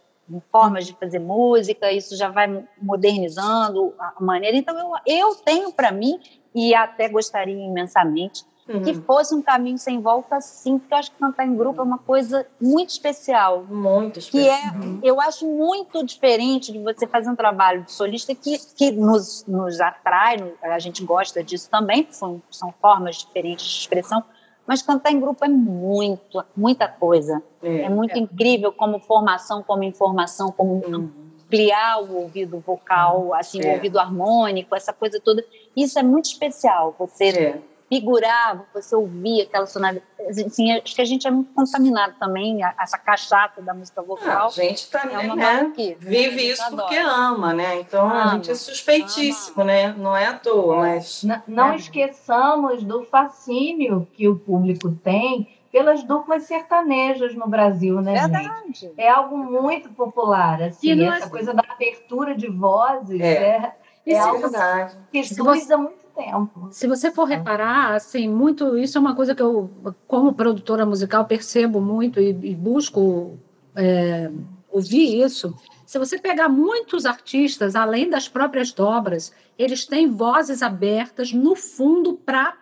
[0.52, 4.58] formas de fazer música, isso já vai modernizando a maneira.
[4.58, 6.20] Então, eu, eu tenho para mim,
[6.56, 8.82] e até gostaria imensamente, Uhum.
[8.82, 11.84] Que fosse um caminho sem volta, sim, porque eu acho que cantar em grupo é
[11.84, 13.64] uma coisa muito especial.
[13.64, 14.44] Muito especial.
[14.44, 15.00] Que é, uhum.
[15.02, 19.80] eu acho muito diferente de você fazer um trabalho de solista que, que nos, nos
[19.80, 24.22] atrai, a gente gosta disso também, são, são formas diferentes de expressão,
[24.66, 27.42] mas cantar em grupo é muito, muita coisa.
[27.64, 28.20] É, é muito é.
[28.20, 31.10] incrível como formação, como informação, como uhum.
[31.42, 33.72] ampliar o ouvido vocal, assim, é.
[33.72, 35.42] o ouvido harmônico, essa coisa toda.
[35.74, 36.94] Isso é muito especial.
[37.00, 40.06] Você é figurava, você ouvia aquela sonoridade.
[40.46, 44.48] Assim, acho que a gente é muito contaminado também, essa cachaça da música vocal.
[44.48, 45.74] a gente também, é uma né?
[45.98, 46.82] Vive isso adora.
[46.84, 47.80] porque ama, né?
[47.80, 49.66] Então ama, a gente é suspeitíssimo, ama.
[49.66, 49.96] né?
[49.98, 50.96] Não é à toa, é.
[50.96, 51.24] mas...
[51.24, 51.76] Não, não é.
[51.78, 58.50] esqueçamos do fascínio que o público tem pelas duplas sertanejas no Brasil, né, Verdade.
[58.74, 58.92] gente?
[58.98, 61.30] É algo muito popular, assim, essa é...
[61.30, 63.74] coisa da abertura de vozes é,
[64.06, 64.98] é, é algo verdade.
[65.12, 65.76] que você...
[65.76, 66.70] muito tempo.
[66.72, 69.70] Se você for reparar, assim, muito isso é uma coisa que eu,
[70.08, 73.38] como produtora musical, percebo muito e, e busco
[73.76, 74.32] é,
[74.70, 75.56] ouvir isso.
[75.86, 82.14] Se você pegar muitos artistas, além das próprias dobras, eles têm vozes abertas no fundo
[82.14, 82.58] para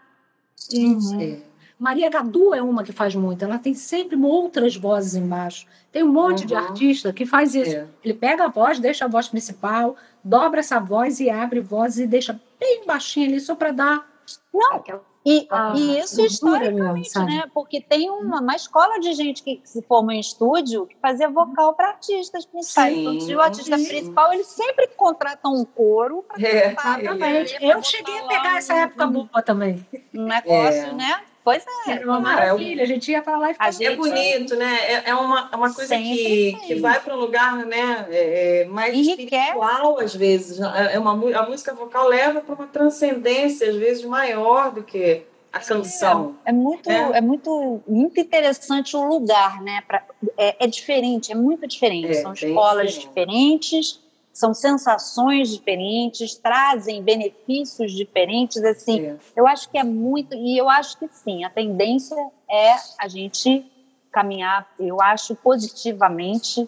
[0.72, 1.42] uhum.
[1.78, 5.68] Maria Gadu é uma que faz muito, ela tem sempre outras vozes embaixo.
[5.92, 6.48] Tem um monte uhum.
[6.48, 7.76] de artista que faz isso.
[7.76, 7.88] É.
[8.04, 12.08] Ele pega a voz, deixa a voz principal, dobra essa voz e abre voz e
[12.08, 14.08] deixa bem baixinho ali só para dar.
[14.54, 14.84] Não,
[15.26, 17.46] e, ah, e isso historicamente, né?
[17.52, 21.74] Porque tem uma, uma escola de gente que se formou em estúdio que fazia vocal
[21.74, 22.94] para artistas principais.
[22.94, 23.88] Sim, então, o artista sim.
[23.88, 27.58] principal, eles sempre contratam um coro para é, Exatamente.
[27.60, 29.84] Eu cheguei a pegar essa época boa também.
[30.14, 30.94] Um negócio, é.
[30.94, 31.24] né?
[31.46, 31.92] Pois é.
[31.92, 32.82] Era uma maravilha.
[32.82, 33.84] A gente ia para lá e ficava...
[33.84, 34.78] É bonito, né?
[34.82, 38.66] É, é uma, é uma coisa que, que vai para um lugar né, é, é
[38.66, 40.60] mais espiritual, às vezes.
[40.60, 45.22] É uma, a música vocal leva para uma transcendência, às vezes, maior do que
[45.54, 46.36] a canção.
[46.44, 47.12] É, é muito, é.
[47.14, 47.22] é.
[47.22, 49.84] muito, muito interessante o lugar, né?
[49.88, 50.04] Pra,
[50.36, 52.10] é, é diferente, é muito diferente.
[52.10, 53.70] É, São escolas diferente.
[53.70, 54.05] diferentes
[54.36, 59.06] são sensações diferentes, trazem benefícios diferentes, assim.
[59.06, 59.18] É.
[59.34, 62.18] Eu acho que é muito e eu acho que sim, a tendência
[62.52, 63.66] é a gente
[64.12, 66.68] caminhar, eu acho positivamente.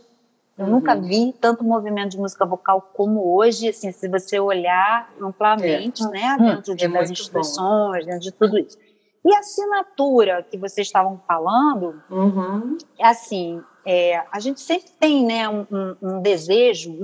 [0.58, 0.71] Eu uhum.
[0.71, 6.08] nunca vi tanto movimento de música vocal como hoje, assim, se você olhar amplamente, é.
[6.08, 8.77] né, dentro de, é das instituições, dentro de tudo isso.
[9.25, 12.77] E a assinatura que vocês estavam falando, uhum.
[13.01, 17.01] assim, é, a gente sempre tem né, um, um, um desejo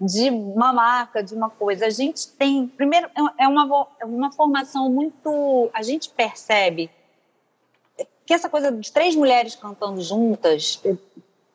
[0.00, 1.86] de uma marca, de uma coisa.
[1.86, 5.70] A gente tem, primeiro, é, é uma, é uma formação muito.
[5.72, 6.90] A gente percebe
[8.24, 10.82] que essa coisa de três mulheres cantando juntas,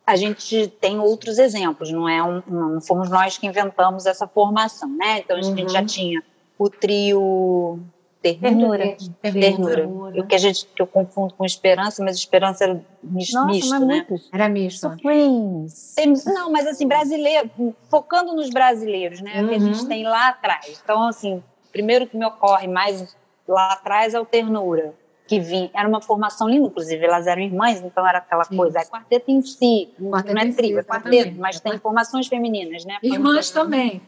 [0.06, 2.24] a gente tem outros exemplos, não é?
[2.24, 5.20] Um, não fomos nós que inventamos essa formação, né?
[5.20, 5.70] Então a gente uhum.
[5.70, 6.24] já tinha
[6.58, 7.80] o trio
[8.22, 8.96] ternura.
[9.22, 9.76] Ternura.
[9.76, 10.22] ternura.
[10.22, 13.70] O que a gente que eu confundo com esperança, mas esperança era misto, Nossa, misto
[13.70, 14.06] mas né?
[14.08, 14.30] Muitos.
[14.32, 14.96] Era misto.
[15.96, 17.50] Tem, não, mas assim, brasileiro,
[17.90, 19.42] focando nos brasileiros, né?
[19.42, 19.50] Uhum.
[19.50, 19.88] Que a gente uhum.
[19.88, 20.80] tem lá atrás.
[20.84, 23.16] Então, assim, primeiro que me ocorre mais
[23.48, 24.94] lá atrás é o ternura.
[25.28, 28.58] Que vinha, era uma formação linda, inclusive elas eram irmãs, então era aquela Sim.
[28.58, 32.84] coisa, é quarteto em si, quarteto não é trio, é quarteto, mas tem formações femininas,
[32.84, 32.98] né?
[33.02, 34.02] Irmãs também.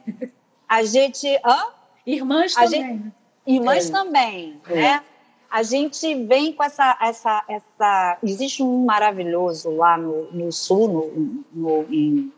[0.68, 1.28] A gente.
[1.46, 1.68] Hã?
[2.06, 2.82] Irmãs a também.
[2.82, 3.14] Gente,
[3.46, 3.92] Irmãs é.
[3.92, 4.76] também, é.
[4.76, 5.04] né?
[5.50, 8.18] A gente vem com essa, essa, essa.
[8.24, 12.34] Existe um maravilhoso lá no, no sul, no, no, em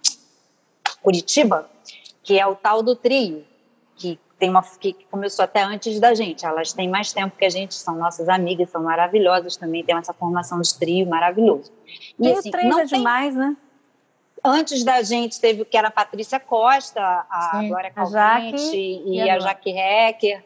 [1.01, 1.69] Curitiba,
[2.21, 3.45] que é o tal do trio,
[3.95, 6.45] que tem uma que começou até antes da gente.
[6.45, 10.11] Elas têm mais tempo que a gente, são nossas amigas, são maravilhosas também, tem essa
[10.11, 11.71] formação de trio maravilhoso.
[12.19, 12.97] E, assim, três não é tem...
[12.97, 13.55] demais, né?
[14.43, 19.15] Antes da gente teve o que era a Patrícia Costa, a Sim, Glória Calvente e,
[19.15, 20.43] e a Jaque Hecker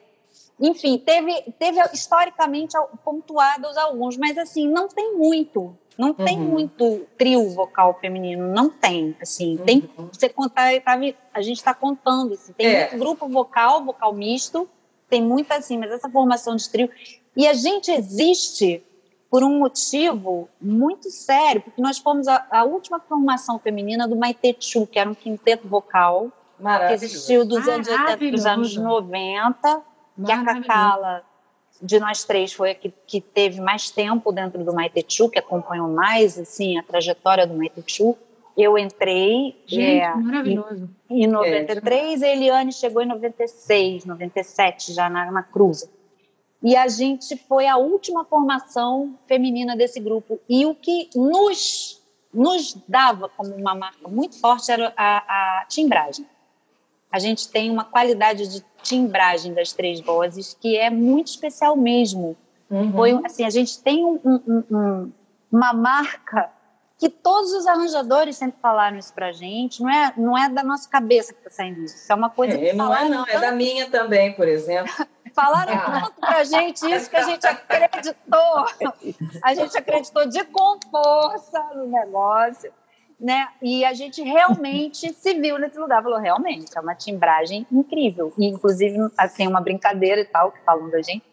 [0.59, 5.75] enfim, teve, teve historicamente pontuados alguns, mas assim, não tem muito.
[5.97, 6.45] Não tem uhum.
[6.45, 9.15] muito trio vocal feminino, não tem.
[9.21, 9.65] Assim, uhum.
[9.65, 9.89] tem.
[10.11, 10.69] Você contar,
[11.33, 12.33] a gente está contando.
[12.35, 12.89] Assim, tem é.
[12.89, 14.69] muito grupo vocal, vocal misto,
[15.09, 16.89] tem muito assim, mas essa formação de trio.
[17.35, 18.81] E a gente existe
[19.29, 24.87] por um motivo muito sério, porque nós fomos a, a última formação feminina do Maitechu,
[24.87, 26.31] que era um quinteto vocal,
[26.87, 29.88] que existiu dos anos 80 dos anos 90
[30.25, 31.23] que a Cacala,
[31.81, 35.87] de nós três, foi a que, que teve mais tempo dentro do Maitechu, que acompanhou
[35.89, 38.17] mais assim, a trajetória do Maitechu.
[38.57, 40.89] Eu entrei Gente, é, maravilhoso.
[41.09, 42.25] Em, em 93, é.
[42.25, 45.89] a Eliane chegou em 96, 97, já na, na Cruz.
[46.61, 50.41] E a gente foi a última formação feminina desse grupo.
[50.49, 52.03] E o que nos,
[52.33, 56.25] nos dava como uma marca muito forte era a, a timbragem
[57.11, 62.37] a gente tem uma qualidade de timbragem das três vozes que é muito especial mesmo.
[62.69, 62.91] Uhum.
[62.91, 65.11] Foi assim, a gente tem um, um, um,
[65.51, 66.51] uma marca
[66.99, 69.81] que todos os arranjadores sempre falaram isso pra gente.
[69.81, 71.95] Não é, não é da nossa cabeça que está saindo isso.
[71.95, 73.37] Isso é uma coisa é, que não é não, tanto...
[73.37, 74.93] é da minha também, por exemplo.
[75.33, 76.01] falaram ah.
[76.01, 78.65] tanto pra gente isso que a gente acreditou.
[79.41, 82.71] A gente acreditou de com força no negócio
[83.19, 83.49] né?
[83.61, 88.33] E a gente realmente se viu nesse lugar, falou, realmente, é uma timbragem incrível.
[88.37, 91.23] E, inclusive, assim, uma brincadeira e tal, que falam da gente,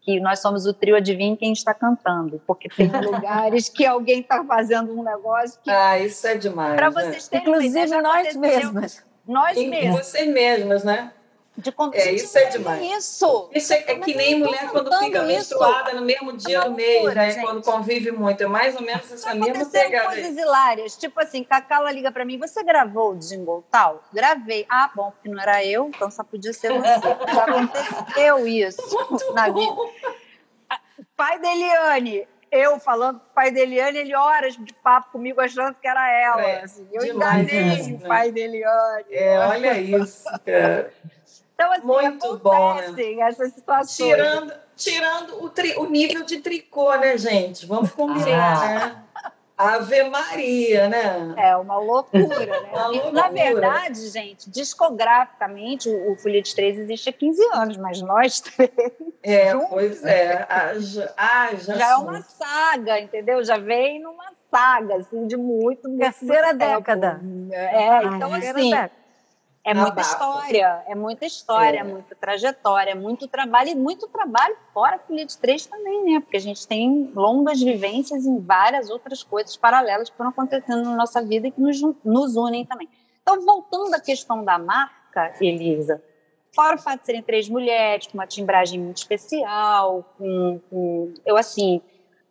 [0.00, 4.44] que nós somos o trio Adivinha Quem Está Cantando, porque tem lugares que alguém está
[4.44, 5.70] fazendo um negócio que...
[5.70, 7.02] Ah, isso é demais, Para né?
[7.02, 9.04] vocês terem Inclusive nós mesmas.
[9.26, 10.06] Nós mesmas.
[10.06, 11.10] Você mesmas, né?
[11.56, 12.82] De é, isso é demais.
[12.82, 13.48] Isso.
[13.54, 15.26] Isso é, é que nem mulher quando fica isso.
[15.26, 17.30] menstruada no mesmo dia é do mês, né?
[17.30, 17.44] Gente.
[17.44, 18.42] Quando convive muito.
[18.42, 20.06] É mais ou menos essa mesma pegada.
[20.08, 20.96] coisas hilárias.
[20.96, 24.02] Tipo assim, Cacala liga pra mim, você gravou o jingle tal?
[24.12, 24.66] Gravei.
[24.68, 27.00] Ah, bom, porque não era eu, então só podia ser você.
[27.32, 29.86] Já aconteceu isso muito na bom.
[29.86, 30.14] vida.
[31.16, 35.40] Pai da Eliane, eu falando com o pai da Eliane, ele horas de papo comigo
[35.40, 36.42] achando que era ela.
[36.42, 36.88] É, assim.
[36.92, 39.04] Eu enganei o pai da Eliane.
[39.10, 40.92] É, olha isso, cara.
[41.54, 43.20] Então, assim, Muito bom, né?
[43.20, 43.96] essas situações.
[43.96, 47.64] Tirando, tirando o, tri, o nível de tricô, né, gente?
[47.64, 48.68] Vamos combinar, ah.
[48.68, 49.04] né?
[49.56, 51.32] Ave Maria, né?
[51.36, 52.60] É uma loucura, né?
[52.72, 53.12] uma loucura.
[53.12, 58.40] Na verdade, gente, discograficamente, o, o Folia de Três existe há 15 anos, mas nós
[58.40, 58.70] três.
[59.22, 60.44] É, juntos, pois é.
[60.48, 60.74] Ah,
[61.54, 63.44] já, já é uma saga, entendeu?
[63.44, 67.20] Já vem numa saga, assim, de muito, muito Terceira década.
[67.52, 68.72] É, então, assim.
[69.64, 71.82] É muita história, é muita história, é.
[71.82, 76.20] muita trajetória, é muito trabalho e muito trabalho fora a Folia de Três também, né?
[76.20, 80.94] Porque a gente tem longas vivências em várias outras coisas paralelas que foram acontecendo na
[80.94, 82.90] nossa vida e que nos, nos unem também.
[83.22, 86.02] Então, voltando à questão da marca, Elisa,
[86.54, 91.38] fora o fato de serem três mulheres, com uma timbragem muito especial, com, com eu
[91.38, 91.80] assim,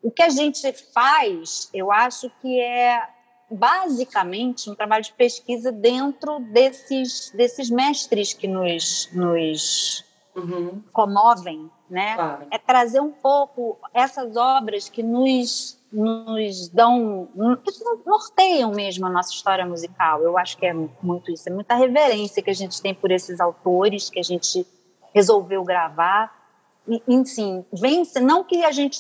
[0.03, 3.01] o que a gente faz, eu acho que é
[3.53, 10.03] basicamente um trabalho de pesquisa dentro desses, desses mestres que nos, nos
[10.35, 10.81] uhum.
[10.91, 12.15] comovem, né?
[12.15, 12.47] Claro.
[12.51, 17.27] É trazer um pouco essas obras que nos, nos dão,
[17.63, 17.71] que
[18.05, 20.21] norteiam mesmo a nossa história musical.
[20.21, 23.39] Eu acho que é muito isso, é muita reverência que a gente tem por esses
[23.39, 24.65] autores que a gente
[25.13, 26.33] resolveu gravar.
[26.87, 28.99] E, enfim, vence, não que a gente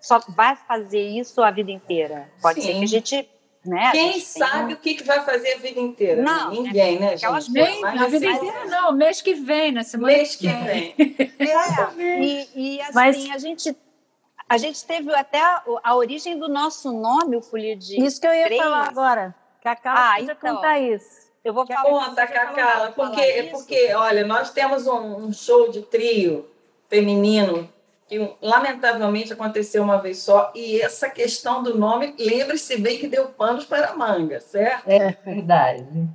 [0.00, 2.30] só vai fazer isso a vida inteira.
[2.40, 2.66] Pode Sim.
[2.66, 3.30] ser que a gente
[3.66, 3.90] né?
[3.92, 6.22] Quem sabe o que, que vai fazer a vida inteira?
[6.22, 7.50] Não, Ninguém, né, gente?
[7.50, 10.94] Nem, a vida inteira não, mês que vem, na semana mês que vem.
[11.38, 13.30] É, e, e assim, Mas...
[13.30, 13.76] a gente
[14.48, 18.26] a gente teve até a, a, origem do nosso nome, o Folia de Isso que
[18.26, 18.62] eu ia três.
[18.62, 19.34] falar agora.
[19.62, 21.26] Cacau, ah, então, contar isso.
[21.44, 21.82] Eu vou falar.
[21.82, 26.48] Conta, Cacau, porque, porque, olha, nós temos um, um show de trio
[26.88, 27.68] feminino
[28.08, 33.28] que lamentavelmente aconteceu uma vez só, e essa questão do nome, lembre-se bem que deu
[33.28, 34.88] panos para a manga, certo?
[34.88, 36.08] É verdade.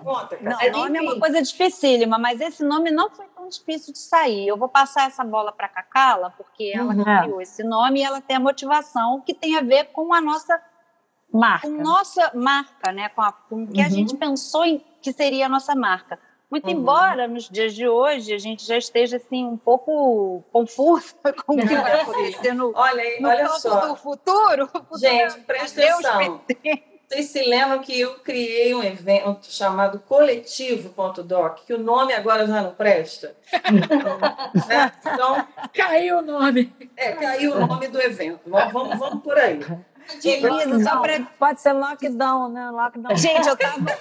[0.00, 3.92] Conta, não, o nome é uma coisa dificílima, mas esse nome não foi tão difícil
[3.92, 4.48] de sair.
[4.48, 7.04] Eu vou passar essa bola para a Cacala, porque ela uhum.
[7.04, 10.60] criou esse nome e ela tem a motivação que tem a ver com a nossa
[11.32, 13.08] marca, com nossa marca, né?
[13.10, 13.86] Com, a, com o que uhum.
[13.86, 16.18] a gente pensou em que seria a nossa marca.
[16.52, 16.72] Muito uhum.
[16.72, 21.14] embora nos dias de hoje a gente já esteja assim um pouco confusa
[21.46, 23.86] com o que vai acontecer no, olha, no olha só.
[23.86, 24.68] do futuro.
[25.00, 26.42] Gente, presta atenção.
[27.08, 32.60] Vocês se lembram que eu criei um evento chamado Coletivo.doc, que o nome agora já
[32.60, 33.34] não presta?
[33.52, 36.70] é, então, caiu o nome.
[36.96, 38.40] É, caiu o nome do evento.
[38.46, 39.60] Vamos, vamos por aí.
[40.20, 41.20] Querido, só pra...
[41.38, 42.70] Pode ser lockdown, né?
[42.70, 43.16] Lockdown.
[43.16, 43.98] Gente, eu tava.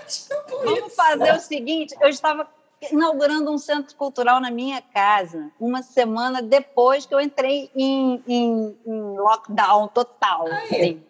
[0.63, 2.47] Vamos fazer o seguinte: eu estava
[2.91, 8.77] inaugurando um centro cultural na minha casa, uma semana depois que eu entrei em, em,
[8.85, 10.47] em lockdown total.
[10.47, 11.03] Assim.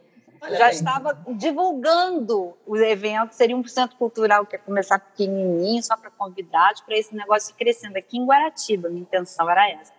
[0.50, 6.10] Já estava divulgando o evento, seria um centro cultural que ia começar pequenininho, só para
[6.10, 8.90] convidados, para esse negócio ir crescendo aqui em Guaratiba.
[8.90, 9.94] Minha intenção era essa.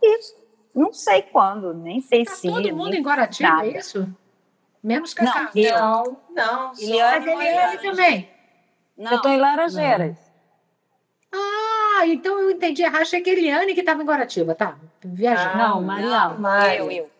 [0.00, 0.43] Isso.
[0.74, 2.48] Não sei quando, nem sei tá se.
[2.48, 3.66] Todo mundo em Guaratiba, nada.
[3.66, 4.08] é isso?
[4.82, 5.50] Menos Cacá.
[5.54, 6.16] Não, não.
[6.34, 8.28] não Mas ele é também.
[8.96, 9.12] Não.
[9.12, 10.16] Eu estou em Laranjeiras.
[11.32, 13.02] Ah, então eu entendi errado.
[13.02, 14.76] Achei que Eliane que estava em Guaratiba, tá?
[15.02, 15.54] Viajando.
[15.54, 16.38] Ah, não, Mariana.
[16.38, 17.10] Não, eu, eu.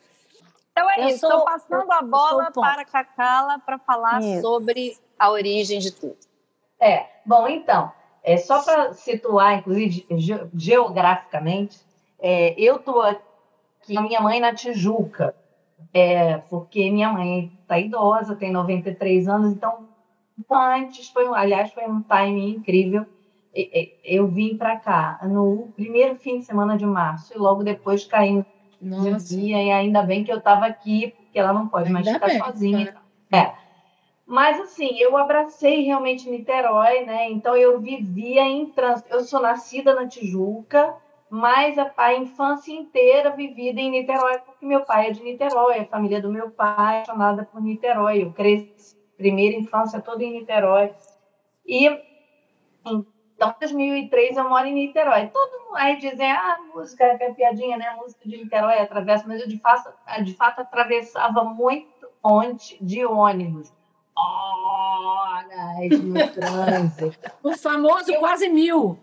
[0.72, 4.42] Então é eu isso, estou passando a bola para Cacala para falar isso.
[4.42, 6.16] sobre a origem de tudo.
[6.80, 10.06] É, bom, então, é só para situar, inclusive
[10.54, 11.80] geograficamente,
[12.18, 13.22] é, eu estou aqui,
[13.96, 15.34] a minha mãe na Tijuca,
[15.92, 19.88] é, porque minha mãe está idosa, tem 93 anos, então
[20.50, 23.06] antes foi, aliás, foi um timing incrível.
[24.02, 28.44] Eu vim para cá no primeiro fim de semana de março e logo depois caindo
[28.80, 32.12] de dia e ainda bem que eu estava aqui porque ela não pode ainda mais
[32.12, 32.96] ficar bem, sozinha.
[33.32, 33.52] É.
[34.26, 37.30] Mas assim, eu abracei realmente Niterói, né?
[37.30, 39.12] Então eu vivia em trânsito.
[39.12, 40.94] Eu sou nascida na Tijuca,
[41.34, 45.84] mas a, a, infância inteira vivida em Niterói, porque meu pai é de Niterói, a
[45.84, 48.22] família do meu pai é chamada por Niterói.
[48.22, 50.94] Eu cresci, primeira infância toda em Niterói.
[51.66, 51.88] E
[52.86, 53.04] então,
[53.50, 55.26] em 2003 eu moro em Niterói.
[55.26, 57.96] Todo mundo aí dizem, ah, música, é piadinha, né?
[57.96, 59.92] música de Niterói atravessa, mas eu de fato,
[60.22, 63.72] de fato atravessava muito ponte de ônibus.
[64.16, 67.28] Horas no trânsito.
[67.42, 68.96] o famoso eu, quase mil.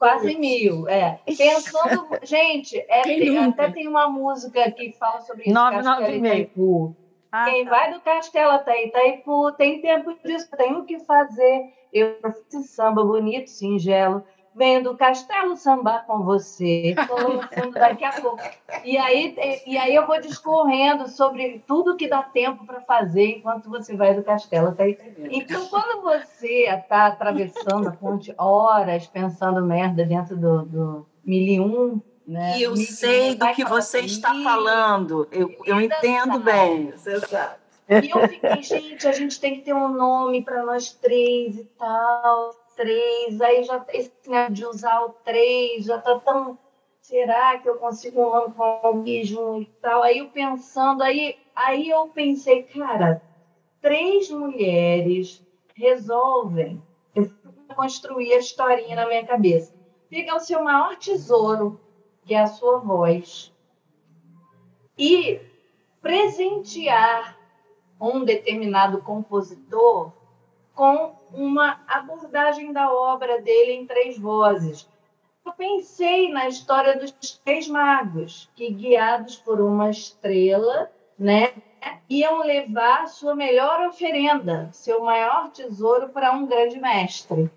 [0.00, 1.20] Quase mil, é.
[1.26, 6.16] Pensando, gente, é, tem, até tem uma música que fala sobre isso, 996.
[6.16, 6.96] Itaipu.
[7.30, 7.70] Ah, Quem tá.
[7.70, 11.74] vai do Castelo até Itaipu tem tempo disso, tem o que fazer.
[11.92, 12.16] Eu
[12.50, 14.24] fiz samba bonito, singelo,
[14.60, 16.94] venho do Castelo sambar com você.
[16.94, 18.42] Estou daqui a pouco.
[18.84, 19.34] E aí,
[19.66, 24.14] e aí eu vou discorrendo sobre tudo que dá tempo para fazer enquanto você vai
[24.14, 24.98] do Castelo até
[25.30, 31.58] Então, quando você está atravessando a ponte horas pensando merda dentro do, do mil e
[31.58, 32.58] um, né?
[32.58, 35.26] E eu sei do que você está falando.
[35.32, 37.54] Eu, eu entendo bem, você sabe.
[37.88, 41.64] E eu fiquei, gente, a gente tem que ter um nome para nós três e
[41.78, 46.58] tal três, aí já esse negócio de usar o três já tá tão.
[47.02, 50.02] Será que eu consigo um alguém e tal?
[50.02, 53.22] Aí eu pensando, aí, aí eu pensei, cara,
[53.82, 56.82] três mulheres resolvem.
[57.14, 59.74] Eu fui construir a historinha na minha cabeça.
[60.08, 61.78] Pegar o seu maior tesouro,
[62.24, 63.52] que é a sua voz,
[64.96, 65.40] e
[66.00, 67.38] presentear
[68.00, 70.12] um determinado compositor
[70.74, 74.88] com uma abordagem da obra dele em três vozes.
[75.44, 77.12] Eu pensei na história dos
[77.44, 81.52] três magos, que guiados por uma estrela, né,
[82.08, 87.50] iam levar sua melhor oferenda, seu maior tesouro para um grande mestre.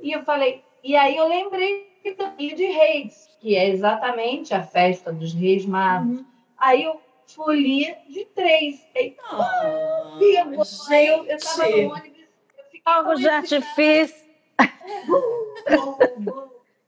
[0.00, 5.12] E eu falei, e aí eu lembrei do de Reis, que é exatamente a festa
[5.12, 6.18] dos Reis Magos.
[6.18, 6.26] Uhum.
[6.58, 8.86] Aí eu folia de três.
[8.94, 10.18] Aí, oh,
[11.26, 12.13] eu estava no ônibus
[12.84, 14.12] Algo já te fiz.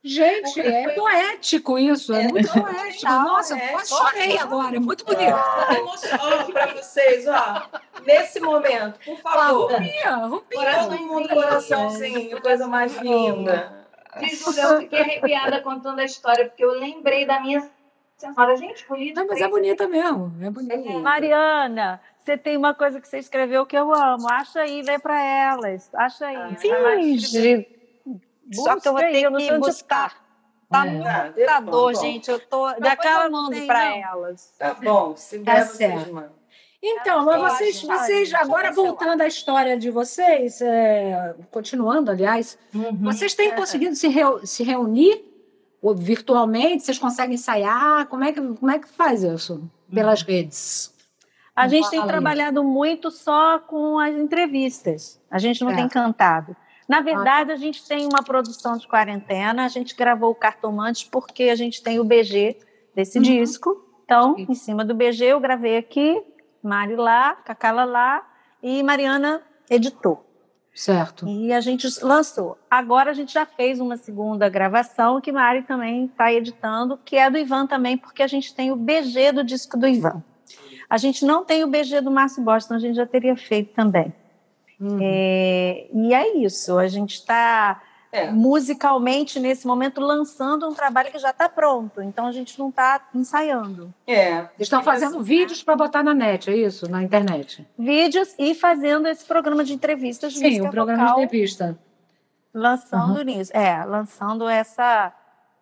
[0.04, 3.10] Gente, é poético isso, é, é muito poético.
[3.10, 5.34] Nossa, é, quase chorei agora, é muito bonito.
[5.34, 7.68] Ó, para vocês, ó,
[8.04, 9.72] nesse momento, por favor.
[9.72, 10.58] Rupia, rupia.
[10.58, 13.84] Coração, todo mundo, coraçãozinho, coisa mais linda.
[14.20, 17.68] Diz eu fiquei arrepiada contando a história, porque eu lembrei da minha
[18.16, 18.56] senhora.
[18.56, 19.20] Gente, bonita.
[19.20, 20.98] Não, mas é bonita mesmo, é bonita.
[21.00, 24.28] Mariana, você tem uma coisa que você escreveu que eu amo.
[24.28, 25.88] Acha aí, lê para elas.
[25.94, 26.56] Acha aí.
[26.56, 27.68] Finge.
[28.52, 30.26] Só que eu vou ter que buscar.
[30.68, 30.90] Tá é.
[30.90, 32.28] muito tá, dor, gente.
[32.28, 32.72] Eu tô.
[32.72, 34.52] Depois eu mando para elas.
[34.58, 36.34] Tá bom, se tá der, vocês mandam.
[36.82, 43.34] Então, mas vocês, vocês agora voltando à história de vocês, é, continuando, aliás, uhum, vocês
[43.34, 43.52] têm é.
[43.52, 45.24] conseguido se, reu, se reunir
[45.96, 46.84] virtualmente?
[46.84, 48.06] Vocês conseguem ensaiar?
[48.08, 50.28] Como é que, como é que faz isso pelas uhum.
[50.28, 50.95] redes?
[51.56, 55.18] A gente tem trabalhado muito só com as entrevistas.
[55.30, 55.76] A gente não é.
[55.76, 56.54] tem cantado.
[56.86, 59.64] Na verdade, a gente tem uma produção de quarentena.
[59.64, 62.58] A gente gravou o Cartomante porque a gente tem o BG
[62.94, 63.24] desse uhum.
[63.24, 63.82] disco.
[64.04, 66.22] Então, em cima do BG, eu gravei aqui,
[66.62, 68.24] Mari lá, Cacala lá
[68.62, 70.24] e Mariana editou.
[70.72, 71.26] Certo.
[71.26, 72.58] E a gente lançou.
[72.70, 77.30] Agora a gente já fez uma segunda gravação que Mari também está editando, que é
[77.30, 80.22] do Ivan também, porque a gente tem o BG do disco do Ivan.
[80.88, 84.12] A gente não tem o BG do Márcio Boston, a gente já teria feito também.
[84.80, 84.98] Uhum.
[85.00, 87.80] É, e é isso, a gente está
[88.12, 88.30] é.
[88.30, 93.00] musicalmente, nesse momento, lançando um trabalho que já está pronto, então a gente não está
[93.14, 93.92] ensaiando.
[94.06, 94.48] É.
[94.58, 96.88] Estão fazendo vídeos para botar na net, é isso?
[96.90, 97.66] Na internet?
[97.78, 101.78] Vídeos e fazendo esse programa de entrevistas de Sim, o programa vocal, de entrevista.
[102.52, 103.24] Lançando uhum.
[103.24, 103.50] nisso.
[103.54, 105.12] É, lançando essa.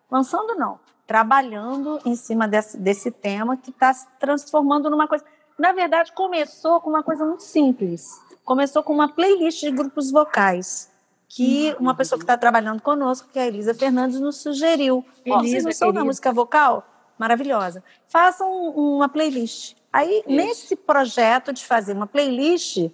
[0.09, 5.23] Lançando não trabalhando em cima desse, desse tema que está se transformando numa coisa.
[5.57, 8.19] Na verdade, começou com uma coisa muito simples.
[8.43, 10.91] Começou com uma playlist de grupos vocais
[11.27, 11.81] que uhum.
[11.81, 15.05] uma pessoa que está trabalhando conosco, que é a Elisa Fernandes, nos sugeriu.
[15.25, 16.85] Elisa, vocês não são da música vocal?
[17.17, 17.83] Maravilhosa.
[18.07, 19.75] Façam uma playlist.
[19.91, 20.29] Aí, Isso.
[20.29, 22.89] nesse projeto de fazer uma playlist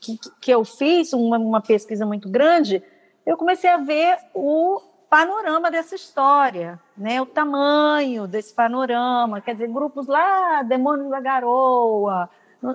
[0.00, 2.82] que, que eu fiz, uma, uma pesquisa muito grande,
[3.26, 4.80] eu comecei a ver o
[5.14, 7.22] panorama dessa história, né?
[7.22, 12.28] O tamanho desse panorama, quer dizer, grupos lá, Demônios da Garoa,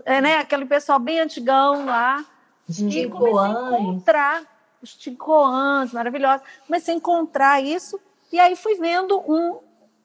[0.05, 0.37] é, né?
[0.37, 2.23] Aquele pessoal bem antigão lá.
[2.65, 4.43] Os e comecei a encontrar
[4.81, 6.47] os ticoãs maravilhosos.
[6.65, 7.99] Comecei a encontrar isso
[8.31, 9.57] e aí fui vendo um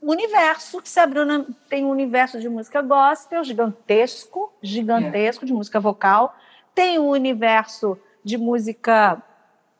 [0.02, 1.24] universo que se abriu.
[1.24, 5.46] Na, tem um universo de música gospel gigantesco, gigantesco, é.
[5.46, 6.34] de música vocal.
[6.74, 9.22] Tem um universo de música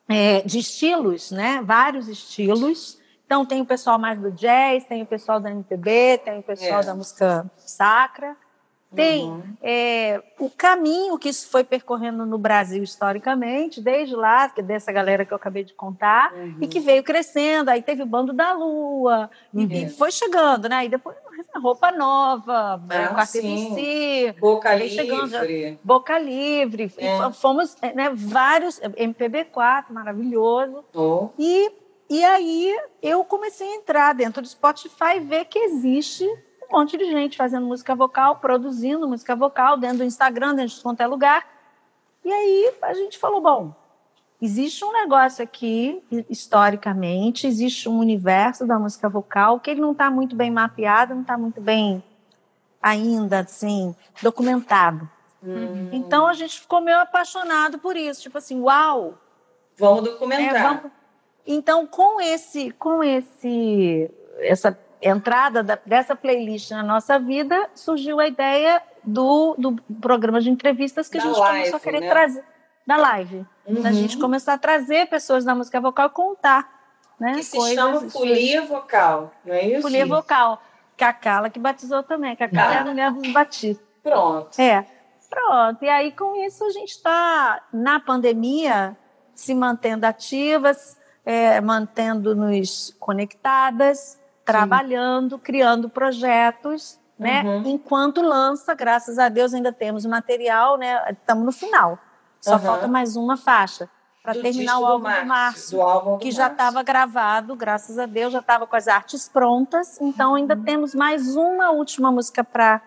[0.09, 1.63] é, de estilos, né?
[1.65, 2.99] Vários estilos.
[3.25, 6.81] Então tem o pessoal mais do jazz, tem o pessoal da MPB, tem o pessoal
[6.81, 6.85] é.
[6.85, 8.37] da música sacra.
[8.95, 9.43] Tem uhum.
[9.61, 15.33] é, o caminho que isso foi percorrendo no Brasil historicamente, desde lá, dessa galera que
[15.33, 16.59] eu acabei de contar, uhum.
[16.61, 17.71] e que veio crescendo.
[17.71, 19.63] Aí teve o Bando da Lua, uhum.
[19.63, 20.85] e, foi chegando, né?
[20.85, 21.17] E depois
[21.61, 24.95] Roupa Nova, ah, Quarto MC, Boca Livre.
[24.95, 26.93] Chegando, Boca Livre.
[26.97, 27.33] É.
[27.33, 30.85] Fomos, é, né, vários, MPB4, maravilhoso.
[30.95, 31.29] Oh.
[31.39, 31.73] E,
[32.11, 36.27] e aí eu comecei a entrar dentro do Spotify e ver que existe
[36.69, 40.83] um monte de gente fazendo música vocal, produzindo música vocal dentro do Instagram, dentro de
[40.83, 41.47] qualquer lugar.
[42.25, 43.75] E aí a gente falou, bom,
[44.45, 50.11] existe um negócio aqui, historicamente, existe um universo da música vocal que ele não está
[50.11, 52.05] muito bem mapeado, não está muito bem
[52.83, 55.09] ainda, assim, documentado.
[55.43, 55.89] Hum.
[55.93, 59.15] Então a gente ficou meio apaixonado por isso, tipo assim, uau!
[59.79, 60.57] Vamos documentar.
[60.57, 60.93] É, vamos...
[61.47, 68.27] Então, com esse, com esse, essa entrada da, dessa playlist na nossa vida, surgiu a
[68.27, 72.09] ideia do, do programa de entrevistas que da a gente live, começou a querer né?
[72.11, 72.54] trazer
[72.87, 73.47] da live.
[73.67, 73.83] Uhum.
[73.83, 76.75] Da gente começar a trazer pessoas da música vocal e contar.
[77.19, 79.83] Né, que se coisas, chama folia vocal, não é isso?
[79.83, 80.61] Folia vocal.
[80.97, 82.35] Cacala que batizou também.
[82.35, 82.75] Cacala ah.
[82.75, 83.87] é a mulher dos batistas.
[84.03, 84.59] Pronto.
[84.61, 84.85] É.
[85.31, 85.83] Pronto.
[85.83, 88.97] E aí, com isso, a gente está, na pandemia,
[89.35, 97.43] se mantendo ativas, é, mantendo-nos conectadas, trabalhando, criando projetos, né?
[97.43, 97.63] Uhum.
[97.67, 101.03] Enquanto lança, graças a Deus, ainda temos material, né?
[101.11, 101.99] Estamos no final.
[102.45, 102.59] Só uhum.
[102.59, 103.89] falta mais uma faixa
[104.23, 108.35] para terminar o álbum do Márcio, do álbum que já estava gravado, graças a Deus,
[108.35, 109.99] já estava com as artes prontas.
[109.99, 110.37] Então uhum.
[110.37, 112.83] ainda temos mais uma última música para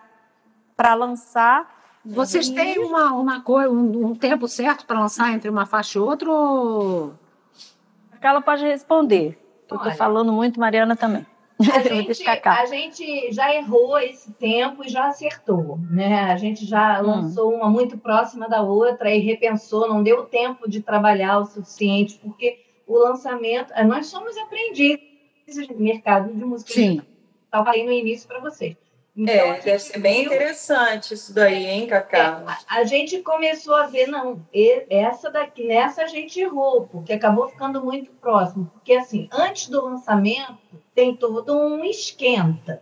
[0.76, 1.68] para lançar.
[2.04, 2.54] Vocês e...
[2.54, 6.30] têm uma, uma cor, um, um tempo certo para lançar entre uma faixa e outra?
[6.30, 7.14] Ou...
[8.20, 9.44] Ela pode responder.
[9.68, 11.26] Eu estou falando muito, Mariana também.
[11.60, 16.30] A gente, a gente já errou esse tempo e já acertou, né?
[16.30, 17.06] A gente já hum.
[17.06, 22.18] lançou uma muito próxima da outra e repensou, não deu tempo de trabalhar o suficiente,
[22.22, 25.00] porque o lançamento, eh, nós somos aprendizes
[25.46, 26.72] de mercado de música.
[26.72, 27.02] Sim.
[27.44, 28.76] Estava aí no início para vocês.
[29.18, 32.44] Então, é, deve ser bem interessante isso daí, hein, Cacá?
[32.46, 34.40] É, a, a, gente começou a ver, não,
[34.88, 38.70] essa daqui, nessa a gente errou, porque acabou ficando muito próximo.
[38.72, 40.56] Porque, assim, antes do lançamento,
[40.94, 42.80] tem todo um esquenta.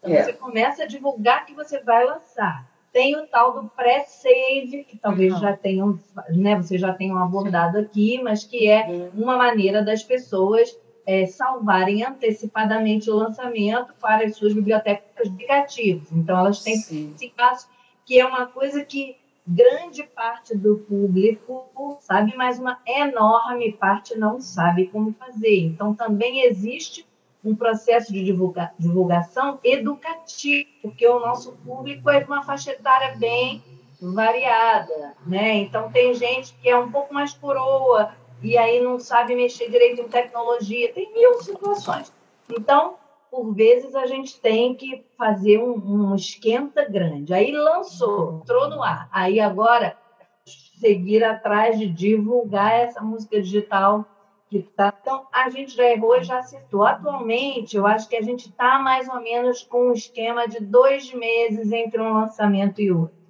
[0.00, 0.24] Então, é.
[0.24, 2.68] você começa a divulgar que você vai lançar.
[2.92, 5.40] Tem o tal do pré-save, que talvez uhum.
[5.40, 9.10] já tenham, né, vocês já tenham abordado aqui, mas que é uhum.
[9.14, 10.76] uma maneira das pessoas
[11.06, 16.10] é, salvarem antecipadamente o lançamento para as suas bibliotecas de aplicativos.
[16.10, 17.12] Então, elas têm Sim.
[17.14, 17.68] esse passo,
[18.04, 24.40] que é uma coisa que grande parte do público sabe, mas uma enorme parte não
[24.40, 25.60] sabe como fazer.
[25.60, 27.06] Então, também existe
[27.44, 33.16] um processo de divulga divulgação educativo, porque o nosso público é de uma faixa etária
[33.16, 33.62] bem
[34.02, 35.54] variada, né?
[35.54, 38.12] Então, tem gente que é um pouco mais coroa
[38.42, 42.12] e aí não sabe mexer direito em tecnologia, tem mil situações.
[42.50, 42.96] Então,
[43.30, 47.34] por vezes a gente tem que fazer um, um esquenta grande.
[47.34, 49.08] Aí lançou, entrou no ar.
[49.10, 49.96] Aí agora
[50.44, 54.04] seguir atrás de divulgar essa música digital
[54.48, 54.92] que tá.
[55.00, 56.84] Então a gente já errou e já acertou.
[56.84, 61.12] Atualmente, eu acho que a gente está mais ou menos com um esquema de dois
[61.12, 63.25] meses entre um lançamento e outro.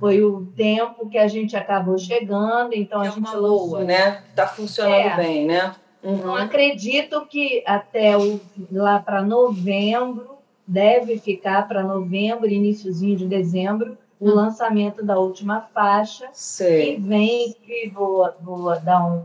[0.00, 4.24] Foi o tempo que a gente acabou chegando, então é a gente uma boa, né?
[4.30, 5.16] Está funcionando é.
[5.16, 5.74] bem, né?
[6.02, 6.16] Uhum.
[6.16, 8.40] Não acredito que até o,
[8.72, 14.34] lá para novembro, deve ficar para novembro, iníciozinho de dezembro, o uhum.
[14.34, 16.30] lançamento da última faixa.
[16.32, 16.94] Sei.
[16.94, 19.24] E vem que vou, vou dar um,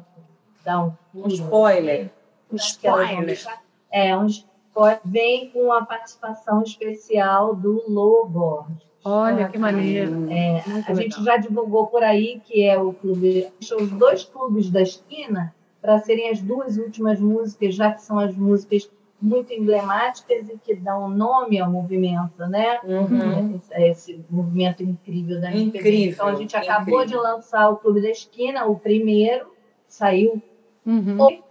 [0.66, 2.10] dar um, um spoiler.
[2.52, 3.40] Um spoiler.
[3.90, 5.00] É, um spoiler.
[5.06, 8.68] Vem com a participação especial do Lobo
[9.08, 10.32] Olha ah, que maneiro.
[10.32, 10.96] É, a legal.
[10.96, 16.00] gente já divulgou por aí que é o clube, os dois clubes da esquina para
[16.00, 18.90] serem as duas últimas músicas, já que são as músicas
[19.22, 22.80] muito emblemáticas e que dão nome ao movimento, né?
[22.84, 23.56] Uhum.
[23.56, 25.78] Esse, esse, movimento incrível da MPB.
[25.78, 27.22] Incrível, então a gente acabou incrível.
[27.22, 29.54] de lançar o Clube da Esquina, o primeiro,
[29.88, 30.42] saiu
[30.84, 31.42] uhum.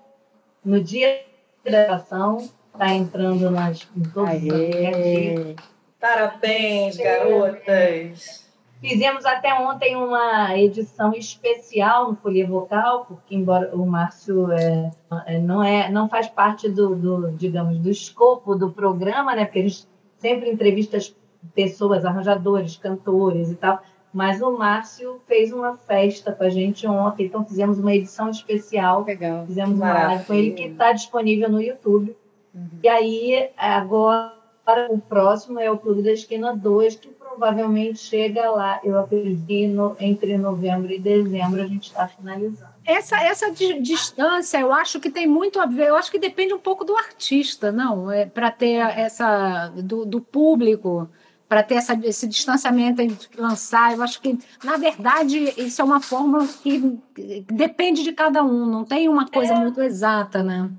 [0.65, 1.23] no dia
[1.65, 2.39] da gravação,
[2.73, 5.74] está entrando nas, em todos os aplicativos.
[6.05, 8.47] Parabéns, garotas!
[8.79, 14.91] Fizemos até ontem uma edição especial no Folia Vocal, porque embora o Márcio é,
[15.25, 19.47] é, não é, não faz parte do, do, digamos, do escopo do programa, né?
[19.47, 19.89] Porque a gente
[20.19, 21.17] sempre entrevista as
[21.55, 23.81] pessoas, arranjadores, cantores e tal.
[24.13, 29.05] Mas o Márcio fez uma festa com a gente ontem, então fizemos uma edição especial.
[29.05, 29.47] Legal.
[29.47, 32.15] Fizemos uma live com ele que está disponível no YouTube.
[32.55, 32.69] Uhum.
[32.83, 34.44] E aí, agora,
[34.91, 40.39] o próximo é o Clube da Esquina 2, que provavelmente chega lá, eu acredito, entre
[40.39, 42.73] novembro e dezembro a gente está finalizando.
[42.87, 46.59] Essa, essa distância, eu acho que tem muito a ver, eu acho que depende um
[46.59, 48.11] pouco do artista, não?
[48.11, 49.69] É, Para ter essa.
[49.69, 51.09] do, do público
[51.49, 53.93] para ter essa, esse distanciamento entre lançar.
[53.93, 56.99] Eu acho que, na verdade, isso é uma fórmula que
[57.47, 59.59] depende de cada um, não tem uma coisa é.
[59.59, 60.71] muito exata, né?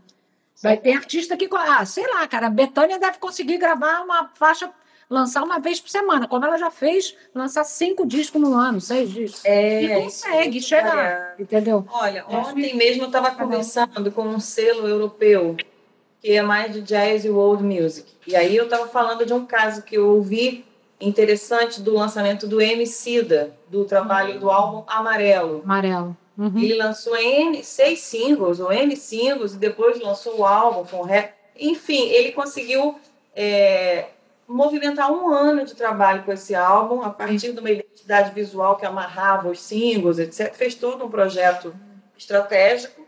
[0.62, 4.72] Vai ter artista que, ah, sei lá, cara, a Betânia deve conseguir gravar uma faixa
[5.10, 9.12] lançar uma vez por semana, como ela já fez, lançar cinco discos no ano, seis
[9.12, 9.46] discos.
[9.46, 11.86] É, e consegue chegar, entendeu?
[11.92, 15.56] Olha, ontem mesmo eu estava conversando com um selo europeu
[16.26, 18.12] que é mais de jazz e world music.
[18.26, 20.66] E aí eu estava falando de um caso que eu ouvi
[21.00, 24.40] interessante do lançamento do Emicida, do trabalho uhum.
[24.40, 25.62] do álbum Amarelo.
[25.64, 26.18] Amarelo.
[26.38, 26.58] Uhum.
[26.58, 31.34] Ele lançou N, seis singles, ou N singles, e depois lançou o álbum com rap.
[31.58, 33.00] Enfim, ele conseguiu
[33.34, 34.08] é,
[34.48, 38.86] movimentar um ano de trabalho com esse álbum, a partir de uma identidade visual que
[38.86, 40.54] amarrava os singles, etc.
[40.54, 41.74] Fez todo um projeto
[42.18, 43.06] estratégico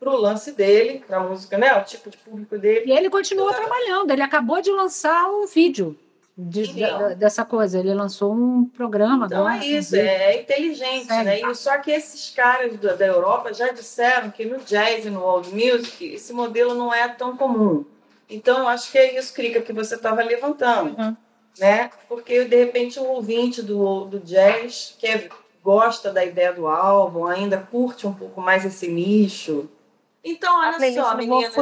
[0.00, 1.72] para o lance dele, para a música, né?
[1.74, 2.90] O tipo de público dele.
[2.90, 4.10] E ele continua trabalhando.
[4.10, 5.96] Ele acabou de lançar um vídeo
[6.36, 7.78] de, de, dessa coisa.
[7.78, 9.64] Ele lançou um programa então agora.
[9.64, 11.24] é isso, é, inteligente, Sério?
[11.24, 11.40] né?
[11.50, 15.20] E só que esses caras da, da Europa já disseram que no jazz e no
[15.20, 17.84] world music esse modelo não é tão comum.
[18.28, 20.98] Então, eu acho que é isso, Krika, que você estava levantando.
[20.98, 21.16] Uhum.
[21.58, 21.90] Né?
[22.08, 25.28] Porque, de repente, o ouvinte do, do jazz que é,
[25.62, 29.68] gosta da ideia do álbum, ainda curte um pouco mais esse nicho.
[30.24, 31.54] Então, olha só, meninas.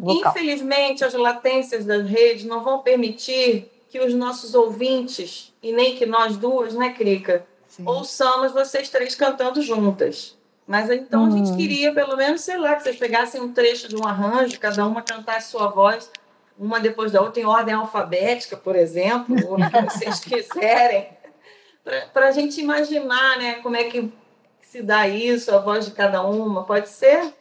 [0.00, 6.04] Infelizmente, as latências das redes não vão permitir que os nossos ouvintes, e nem que
[6.04, 7.46] nós duas, né, Krika,
[7.84, 10.36] ouçamos vocês três cantando juntas.
[10.66, 11.56] Mas então a gente uhum.
[11.56, 15.00] queria, pelo menos, sei lá, que vocês pegassem um trecho de um arranjo, cada uma
[15.00, 16.10] cantasse sua voz,
[16.58, 21.08] uma depois da outra, em ordem alfabética, por exemplo, ou o que vocês quiserem,
[22.12, 24.12] para a gente imaginar né, como é que
[24.60, 26.64] se dá isso, a voz de cada uma.
[26.64, 27.32] Pode ser?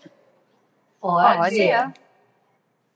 [1.01, 1.37] Pode.
[1.37, 1.93] Pode.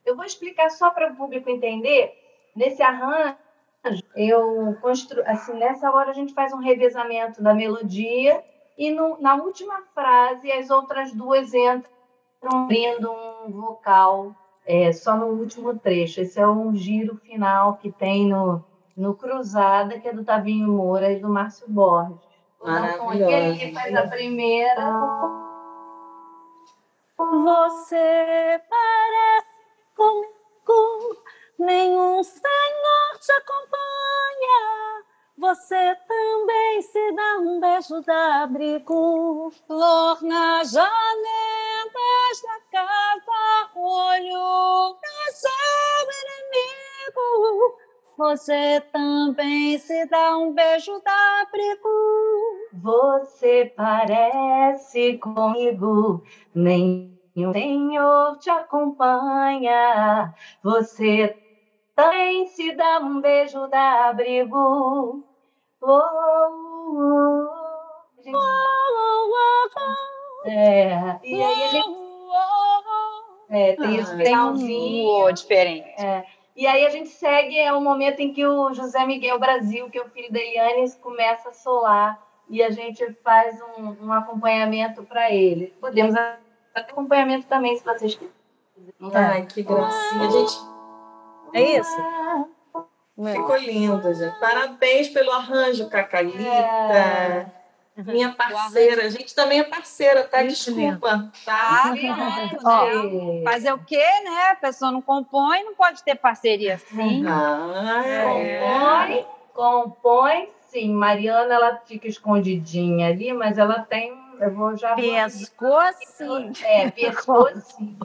[0.06, 2.21] Eu vou explicar só para o público entender.
[2.54, 3.36] Nesse arranjo,
[4.14, 8.42] eu construo, assim, nessa hora a gente faz um revezamento da melodia
[8.76, 11.90] e no, na última frase as outras duas entram
[12.44, 14.34] abrindo um vocal
[14.66, 16.20] é, só no último trecho.
[16.20, 18.64] Esse é um giro final que tem no,
[18.96, 22.20] no Cruzada, que é do Tavinho Moura e do Márcio Borges.
[22.60, 24.92] Então, aquele que faz a primeira.
[27.18, 29.46] Você parece
[29.96, 31.21] comigo,
[31.62, 35.04] nenhum senhor te acompanha.
[35.38, 39.50] Você também se dá um beijo da abrigo.
[39.66, 41.92] Flor na janela
[42.42, 47.78] da casa, olho no seu inimigo.
[48.18, 51.88] Você também se dá um beijo da abrigo.
[52.74, 56.22] Você parece comigo,
[56.54, 57.12] nenhum
[57.52, 60.34] senhor te acompanha.
[60.62, 61.41] Você
[62.04, 65.24] também se dá um beijo da abrigo.
[65.80, 65.98] Oh, oh,
[66.94, 67.62] oh.
[70.44, 72.02] É, e aí a gente.
[73.50, 75.28] É, tem esse finalzinho.
[75.28, 75.88] Um diferente.
[76.02, 76.24] É.
[76.56, 79.98] E aí a gente segue, é o momento em que o José Miguel Brasil, que
[79.98, 85.02] é o filho da Eliane, começa a solar e a gente faz um, um acompanhamento
[85.02, 85.74] para ele.
[85.80, 86.38] Podemos fazer
[86.74, 88.32] acompanhamento também, se vocês quiserem.
[89.14, 90.30] Ai, que gracinha.
[90.30, 90.71] Gente,
[91.54, 91.96] É isso?
[93.32, 94.38] ficou lindo, gente.
[94.40, 96.42] Parabéns pelo arranjo, Cacalita.
[96.42, 97.46] É.
[97.96, 99.04] Minha parceira.
[99.04, 100.38] A gente também é parceira, tá?
[100.38, 101.92] Muito Desculpa, tá?
[101.92, 103.42] Ah, claro, né?
[103.44, 104.50] Fazer o quê, né?
[104.52, 107.26] A pessoa não compõe, não pode ter parceria assim.
[107.26, 108.02] Ah,
[109.04, 110.90] Compõe, compõe, sim.
[110.94, 114.18] Mariana, ela fica escondidinha ali, mas ela tem.
[114.40, 114.94] Eu vou já.
[114.94, 115.02] Assim.
[116.64, 117.98] É, pescou sim.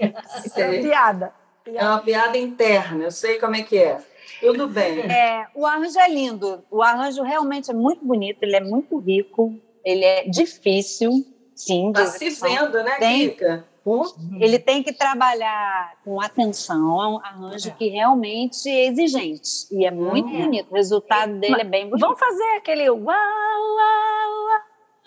[1.71, 1.85] Piada.
[1.85, 3.99] É uma piada interna, eu sei como é que é.
[4.39, 4.99] Tudo bem.
[5.11, 6.63] É, o arranjo é lindo.
[6.69, 9.53] O arranjo realmente é muito bonito, ele é muito rico,
[9.83, 11.11] ele é difícil,
[11.55, 11.91] sim.
[11.91, 13.29] de Tá se vendo, né, Tem.
[13.29, 13.65] Kika?
[14.41, 19.91] Ele tem que trabalhar com atenção, é um arranjo que realmente é exigente e é
[19.91, 20.41] muito Hum.
[20.41, 20.69] bonito.
[20.69, 22.01] O resultado dele é bem bonito.
[22.01, 24.61] Vamos fazer aquele uau, uau, uau,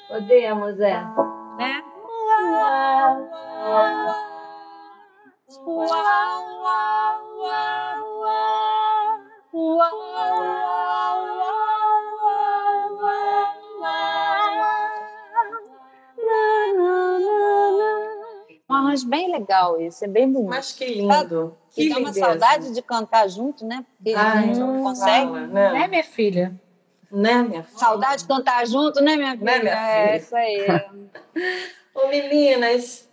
[0.09, 0.95] Podemos, é.
[1.59, 1.83] né?
[2.33, 3.29] Uau, Uau,
[3.67, 4.40] uau,
[5.59, 7.21] uau, uau.
[9.53, 11.51] Uau, uau, uau,
[18.69, 20.51] Um arranjo bem legal esse, é bem bonito.
[20.51, 21.57] Mas que lindo.
[21.71, 22.27] Que E dá uma lindeza.
[22.27, 23.85] saudade de cantar junto, né?
[23.97, 25.27] Porque a Ai, gente não não consegue.
[25.27, 25.73] fala, né?
[25.73, 26.61] Né, minha filha?
[27.11, 27.79] Né, minha filha?
[27.79, 29.45] Saudade de cantar junto, né, minha filha?
[29.45, 30.17] Né, minha É, filha?
[30.19, 30.67] isso aí.
[31.95, 33.09] Ô, meninas,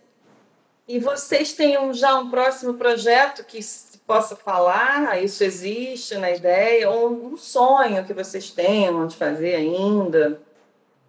[0.88, 5.22] e vocês têm um- já um próximo projeto que se possa falar?
[5.22, 6.88] Isso existe na ideia?
[6.90, 10.40] Ou um sonho que vocês tenham de fazer ainda?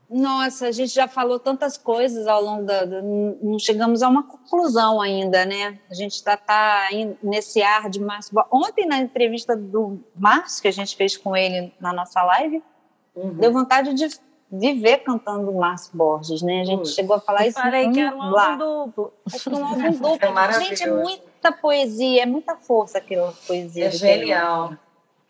[0.10, 2.84] Nossa, a gente já falou tantas coisas ao longo da.
[2.86, 5.80] não chegamos a uma conclusão ainda, né?
[5.90, 8.34] A gente está tá aí nesse ar de Márcio.
[8.52, 12.64] Ontem, na entrevista do Márcio, que a gente fez com ele na nossa live,
[13.16, 13.34] Uhum.
[13.36, 14.08] deu vontade de,
[14.52, 16.62] de ver cantando o Márcio Borges, né?
[16.62, 16.86] A gente Ui.
[16.86, 17.60] chegou a falar Eu isso.
[17.62, 18.52] falei um que era um lá.
[18.54, 19.14] álbum duplo.
[19.28, 20.18] Acho que um álbum duplo.
[20.22, 20.70] É maravilhoso.
[20.70, 23.86] Gente, é muita poesia, é muita força aquela poesia.
[23.86, 24.74] É genial.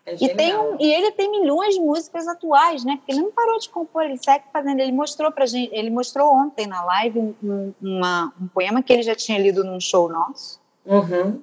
[0.06, 0.72] É E, tem genial.
[0.72, 2.96] um- e ele tem milhões de músicas atuais, né?
[2.96, 4.80] Porque ele não parou de compor, ele segue fazendo.
[4.80, 8.90] Ele mostrou pra gente, ele mostrou ontem na live um, um- uma- um poema que
[8.92, 11.42] ele já tinha lido num show nosso Uhum.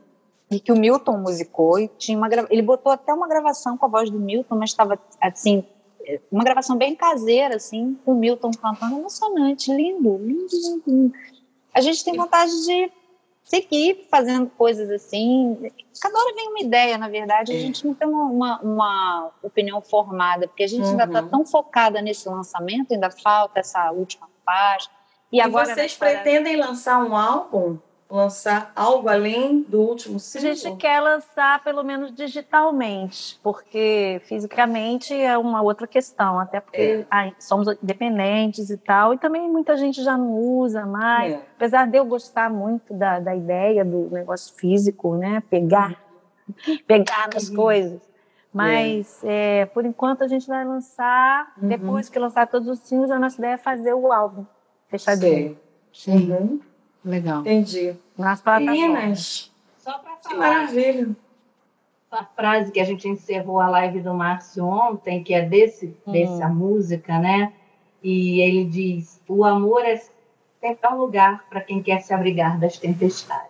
[0.49, 3.89] e que o Milton musicou e tinha uma ele botou até uma gravação com a
[3.89, 5.63] voz do Milton, mas estava assim
[6.32, 11.14] uma gravação bem caseira assim, com o Milton cantando emocionante, lindo, lindo, lindo, lindo.
[11.74, 12.91] A gente tem vontade de
[13.43, 15.58] seguir fazendo coisas assim.
[16.01, 17.60] Cada hora vem uma ideia, na verdade, a É.
[17.60, 21.30] gente não tem uma, uma, uma opinião formada, porque a gente ainda está Uhum.
[21.30, 24.89] tão focada nesse lançamento, ainda falta essa última fase.
[25.32, 27.78] E, E, agora vocês pretendem lançar um álbum?
[28.10, 30.55] Lançar algo além do último A single?
[30.55, 37.36] gente quer lançar pelo menos digitalmente, porque fisicamente é uma outra questão, até porque ai,
[37.38, 41.34] somos independentes e tal, e também muita gente já não usa mais.
[41.34, 41.41] É.
[41.58, 45.43] Apesar de eu gostar muito da, da ideia do negócio físico, né?
[45.49, 46.01] Pegar,
[46.88, 47.99] pegar nas coisas.
[48.53, 51.68] Mas, é, por enquanto, a gente vai lançar, Uhum.
[51.68, 54.45] depois que lançar todos os singles, a nossa ideia é fazer o álbum
[54.88, 55.58] fechadinho
[55.91, 56.16] Sei.
[56.16, 56.60] Uhum.
[57.08, 57.39] Legal.
[57.41, 57.95] Entendi.
[58.18, 58.41] nas.
[58.60, 61.10] Meninas, Só para que falar maravilha.
[62.12, 66.47] a frase que a gente encerrou a live do Márcio ontem, que é desse, dessa
[66.49, 67.53] música, né?
[68.03, 69.97] E ele diz: o amor é
[70.60, 73.47] sempre um lugar para quem quer se abrigar das tempestades.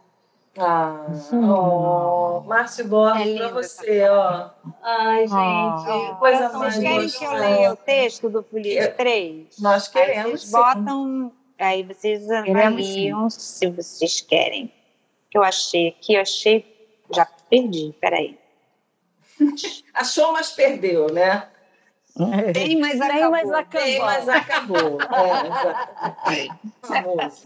[0.59, 4.49] Ah, oh, Márcio Borges, É pra você, ó.
[4.81, 6.15] Ai, gente, Ah.
[6.17, 9.59] Coisa mais Vocês querem que eu leia o texto do de Três?
[9.59, 10.31] Nós Aí queremos.
[10.31, 10.51] vocês sim.
[10.51, 14.71] botam, aí vocês avaliam se vocês querem.
[15.29, 16.65] Que eu achei aqui, eu achei,
[17.13, 18.37] já perdi, peraí.
[19.93, 21.47] Achou, mas perdeu, né?
[22.53, 23.31] Tem, mas acabou.
[23.31, 23.81] mais acabou.
[23.81, 24.97] Tem, mas acabou.
[26.27, 26.47] É.
[26.85, 27.41] Famoso.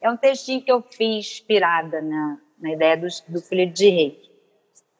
[0.00, 4.30] É um textinho que eu fiz inspirada na, na ideia do, do filho de rei.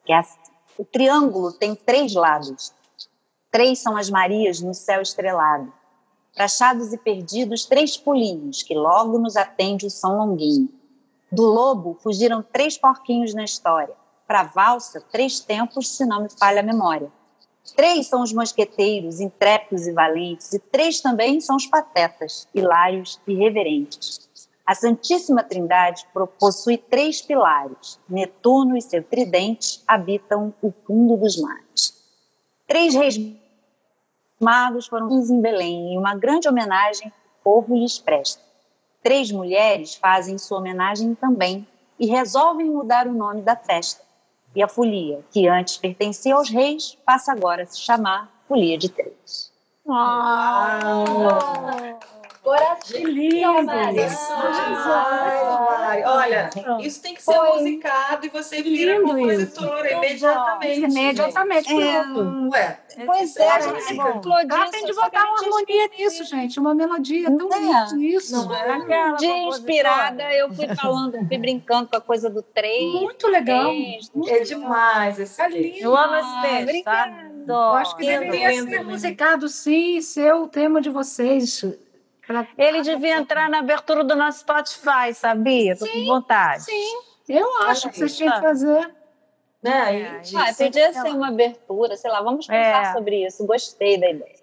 [0.05, 0.39] Que é assim,
[0.77, 2.73] o triângulo tem três lados.
[3.51, 5.71] Três são as Marias no céu estrelado.
[6.33, 10.69] Prachados e perdidos, três pulinhos, que logo nos atende o São Longuinho.
[11.31, 13.93] Do lobo fugiram três porquinhos na história.
[14.27, 17.11] Para valsa, três tempos, se não me falha a memória.
[17.75, 23.35] Três são os mosqueteiros, intrépidos e valentes, e três também são os patetas, hilários e
[23.35, 24.29] reverentes.
[24.65, 26.05] A Santíssima Trindade
[26.39, 27.99] possui três pilares.
[28.07, 31.93] Netuno e seu tridente habitam o fundo dos mares.
[32.67, 33.17] Três reis
[34.41, 38.41] magos foram em Belém e uma grande homenagem o povo lhes presta.
[39.01, 41.67] Três mulheres fazem sua homenagem também
[41.99, 44.03] e resolvem mudar o nome da festa.
[44.53, 48.89] E a folia, que antes pertencia aos reis, passa agora a se chamar Folia de
[48.89, 49.51] Três.
[49.85, 49.91] Oh.
[52.43, 53.47] Coração lindo!
[56.05, 57.59] Olha, isso tem que ser Foi.
[57.59, 59.97] musicado e você vira lindo compositora isso.
[59.97, 60.79] imediatamente.
[60.79, 64.71] Imediatamente, é, pois é, a gente falou disso.
[64.71, 67.95] tem de botar uma harmonia nisso, gente, uma melodia tão é.
[67.99, 68.47] isso.
[68.47, 69.15] Não é?
[69.17, 73.01] De inspirada, eu fui falando, fui brincando com a coisa do trem.
[73.01, 73.71] Muito legal.
[74.27, 75.77] é demais esse é lindo.
[75.77, 77.29] Eu amo esse texto, tá?
[77.47, 81.63] Eu acho que deveria ser musicado, sim, ser o tema de vocês.
[82.57, 85.75] Ele devia entrar na abertura do nosso Spotify, sabia?
[85.77, 86.63] Tô com vontade.
[86.63, 88.93] Sim, eu acho que vocês tinham que fazer.
[89.63, 89.95] Né?
[89.95, 92.93] É, ah, podia ser uma abertura, sei lá, vamos pensar é.
[92.93, 93.45] sobre isso.
[93.45, 94.41] Gostei da ideia.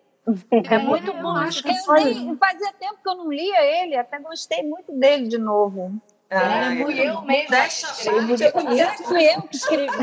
[0.51, 1.37] É, é muito bom.
[1.37, 5.27] Acho que eu nem, fazia tempo que eu não lia ele, até gostei muito dele
[5.27, 5.93] de novo.
[6.31, 7.51] Ah, é, fui eu mesmo.
[7.51, 9.97] Deixa parte Fui eu que escrevi.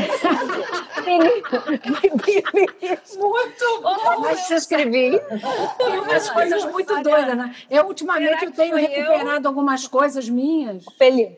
[3.20, 4.20] muito bom.
[4.22, 5.22] Mas você escrevi.
[5.78, 7.56] Tem umas coisas muito doidas, né?
[7.70, 9.50] Eu, ultimamente, eu tenho recuperado eu?
[9.50, 10.84] algumas coisas minhas.
[10.98, 11.32] Feliz.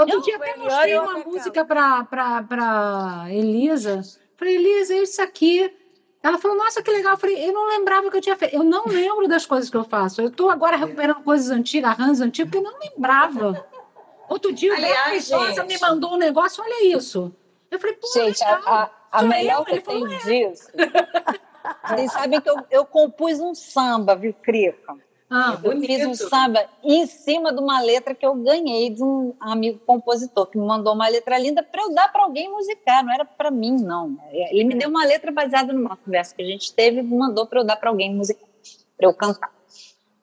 [0.00, 4.00] Outro dia até mostrei uma música para Elisa.
[4.36, 5.70] Falei, Elisa, isso aqui.
[6.22, 7.12] Ela falou, nossa, que legal.
[7.12, 8.54] Eu falei, eu não lembrava que eu tinha feito.
[8.56, 10.22] Eu não lembro das coisas que eu faço.
[10.22, 13.66] Eu estou agora recuperando coisas antigas, arranjos antigos, porque eu não lembrava.
[14.28, 17.34] Outro dia Aliás, o Beto me mandou um negócio, olha isso.
[17.70, 18.62] Eu falei, pô, gente, legal.
[18.66, 20.18] a, a, melhor que tem é.
[20.18, 20.68] disso.
[21.88, 24.96] Vocês sabem que eu, eu compus um samba, viu, Crica?
[25.28, 25.86] Ah, eu bonito.
[25.86, 30.46] fiz um samba em cima de uma letra que eu ganhei de um amigo compositor
[30.46, 33.50] que me mandou uma letra linda para eu dar para alguém musicar, não era para
[33.50, 34.16] mim, não.
[34.30, 37.60] Ele me deu uma letra baseada numa conversa que a gente teve e mandou para
[37.60, 38.48] eu dar para alguém musicar,
[38.96, 39.50] para eu cantar.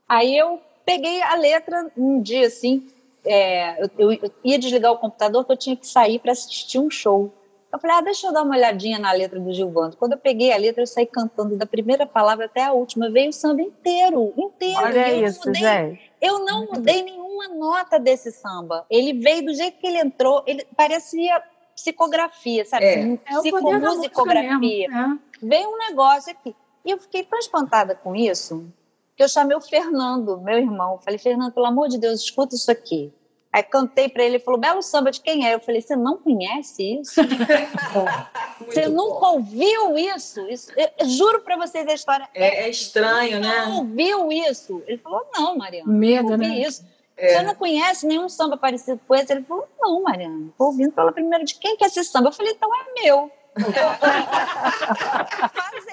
[0.08, 2.88] Aí eu peguei a letra um dia assim,
[3.26, 6.90] é, eu, eu, ia desligar o computador porque eu tinha que sair para assistir um
[6.90, 7.34] show.
[7.72, 9.98] Eu falei, ah, deixa eu dar uma olhadinha na letra do Gilvando.
[9.98, 13.10] Quando eu peguei a letra, eu saí cantando da primeira palavra até a última.
[13.10, 14.80] Veio o samba inteiro, inteiro.
[14.80, 16.12] Olha eu isso, mudei, gente.
[16.22, 18.86] Eu não mudei nenhuma nota desse samba.
[18.90, 21.42] Ele veio do jeito que ele entrou, ele parecia
[21.76, 22.86] psicografia, sabe?
[22.86, 23.14] É.
[23.14, 24.88] é Psicomusicografia.
[24.88, 25.46] É.
[25.46, 26.56] Veio um negócio aqui.
[26.86, 28.72] E eu fiquei tão espantada com isso
[29.16, 31.00] que eu chamei o Fernando, meu irmão.
[31.04, 33.14] Falei, Fernando, pelo amor de Deus, escuta isso aqui.
[33.54, 35.54] Aí cantei para ele, ele falou, belo samba de quem é?
[35.54, 37.22] Eu falei, você não conhece isso?
[38.66, 39.34] você nunca bom.
[39.34, 40.42] ouviu isso?
[40.50, 42.28] isso eu, eu juro para vocês a história.
[42.34, 43.66] É, é estranho, né?
[43.68, 44.82] Não ouviu isso?
[44.88, 45.92] Ele falou, não, Mariana.
[45.92, 46.62] Medo, não né?
[46.62, 46.84] Isso.
[47.16, 47.36] É.
[47.36, 49.32] Você não conhece nenhum samba parecido com esse?
[49.32, 52.30] Ele falou, não, Mariana, estou ouvindo pela primeira de quem que é esse samba?
[52.30, 53.32] Eu falei, então é meu.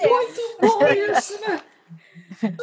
[0.01, 1.61] Muito bom isso, né?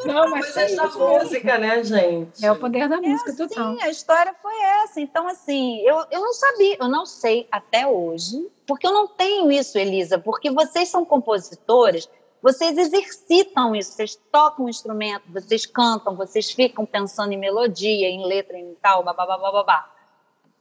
[0.05, 2.45] Não, mas é da música, né, gente?
[2.45, 3.77] É o poder da é música, assim, total.
[3.81, 5.01] A história foi essa.
[5.01, 9.51] Então, assim, eu, eu não sabia, eu não sei até hoje, porque eu não tenho
[9.51, 12.09] isso, Elisa, porque vocês são compositores,
[12.43, 18.25] vocês exercitam isso, vocês tocam um instrumento, vocês cantam, vocês ficam pensando em melodia, em
[18.27, 19.98] letra, em tal, babá, babá, babá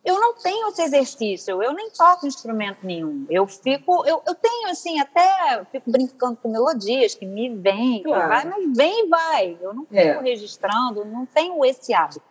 [0.05, 3.25] eu não tenho esse exercício, eu nem toco instrumento nenhum.
[3.29, 8.29] Eu fico, eu, eu tenho assim, até fico brincando com melodias que me vêm, claro.
[8.29, 9.57] vai, mas vem e vai.
[9.59, 10.21] Eu não fico é.
[10.21, 12.21] registrando, não tenho esse hábito,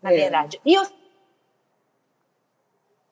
[0.00, 0.16] na é.
[0.16, 0.60] verdade.
[0.64, 0.86] E eu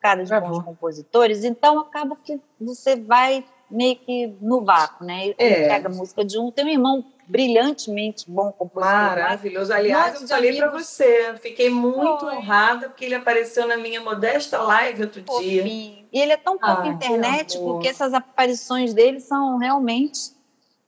[0.00, 5.30] cara de bons compositores, então acaba que você vai meio que no vácuo, né?
[5.36, 5.68] É.
[5.68, 8.92] Pega a música de um, tem um irmão brilhantemente bom compositor.
[8.92, 9.72] Maravilhoso.
[9.72, 12.36] Aliás, Nossos eu falei para você, fiquei muito Foi.
[12.36, 15.66] honrada porque ele apareceu na minha modesta live outro dia.
[15.66, 20.34] E ele é tão pouco ah, internet porque essas aparições dele são realmente.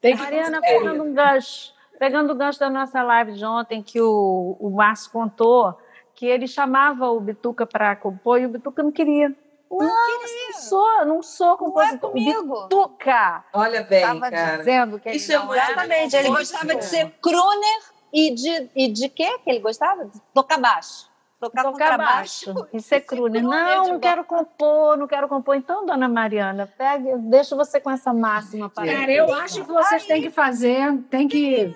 [0.01, 4.01] Tem que Mariana, pegando um gancho, pegando o gancho da nossa live de ontem que
[4.01, 5.77] o, o Márcio contou
[6.19, 9.33] que ele chamava o Bituca para compor e o Bituca não queria.
[9.71, 12.15] Não, não sou, não sou compositor.
[12.15, 13.45] Não é Bituca.
[13.53, 14.59] Olha bem, Tava cara.
[14.59, 19.09] dizendo que Isso ele é Exatamente, ele gostava de ser crooner e de, e de
[19.09, 20.07] quê que ele gostava?
[20.07, 21.08] De tocar baixo.
[21.39, 22.55] Tocar, tocar baixo.
[22.73, 23.41] Isso é cru, né?
[23.41, 25.57] Não, não quero compor, não quero compor.
[25.57, 30.05] Então, dona Mariana, pega, deixa você com essa máxima para Cara, eu acho que vocês
[30.07, 31.75] têm que fazer, tem que,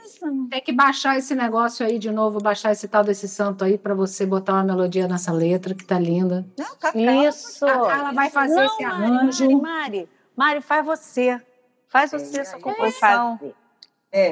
[0.51, 3.95] tem que baixar esse negócio aí de novo, baixar esse tal desse santo aí para
[3.95, 6.47] você botar uma melodia nessa letra que tá linda.
[6.59, 7.65] Não, Cacá, Isso.
[7.67, 9.45] A Carla vai fazer não, esse arranjo.
[9.45, 11.41] Mari, Mari, Mari, faz você.
[11.89, 13.39] Faz você essa composição.
[13.43, 13.62] É,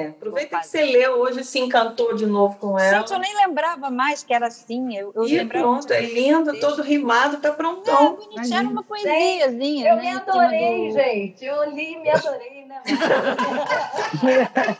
[0.09, 2.99] aproveita que você leu hoje se encantou de novo com ela.
[2.99, 4.95] Gente, eu nem lembrava mais que era assim.
[4.95, 8.13] Eu, eu e pronto, é lindo, todo rimado, tá prontão.
[8.13, 9.89] É, bonitinho, era uma poesiazinha.
[9.89, 10.93] Eu né, me adorei, do...
[10.93, 11.45] gente.
[11.45, 12.81] Eu li e me adorei, né?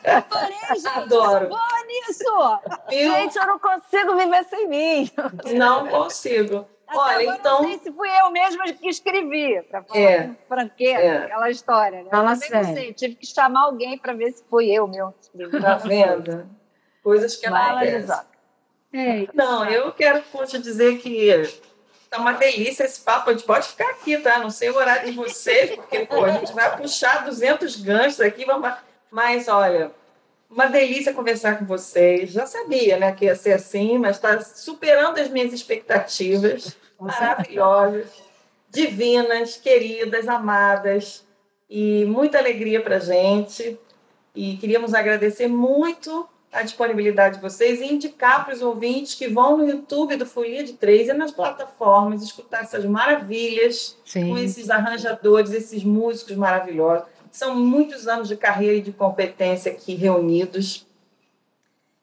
[0.05, 0.87] adorei, gente.
[0.87, 1.49] Adoro.
[1.49, 2.23] Boa nisso.
[2.91, 3.11] Eu...
[3.11, 5.09] Gente, eu não consigo viver sem mim.
[5.55, 6.67] Não consigo.
[6.93, 7.61] Olha, então.
[7.61, 11.17] Não sei se fui eu mesma que escrevi, para falar é, com franqueza, é.
[11.25, 12.03] aquela história.
[12.03, 12.09] Né?
[12.09, 12.73] Fala sério.
[12.73, 15.61] Sei, tive que chamar alguém para ver se fui eu mesmo que escrevi.
[15.61, 16.49] Tá vendo?
[17.03, 18.15] Coisas que acontecem.
[18.93, 21.49] É, não, eu quero te dizer que
[22.09, 23.29] tá uma delícia esse papo.
[23.29, 24.39] A gente pode ficar aqui, tá?
[24.39, 28.43] Não sei o horário de vocês, porque pô, a gente vai puxar 200 ganchos aqui.
[28.43, 28.69] Vamos...
[29.09, 29.91] Mas, olha,
[30.49, 32.31] uma delícia conversar com vocês.
[32.31, 38.09] Já sabia né, que ia ser assim, mas está superando as minhas expectativas maravilhosas,
[38.69, 41.25] divinas, queridas, amadas,
[41.69, 43.79] e muita alegria para gente.
[44.35, 49.57] E queríamos agradecer muito a disponibilidade de vocês e indicar para os ouvintes que vão
[49.57, 54.29] no YouTube do Folia de Três e nas plataformas escutar essas maravilhas Sim.
[54.29, 57.07] com esses arranjadores, esses músicos maravilhosos.
[57.31, 60.85] São muitos anos de carreira e de competência aqui reunidos.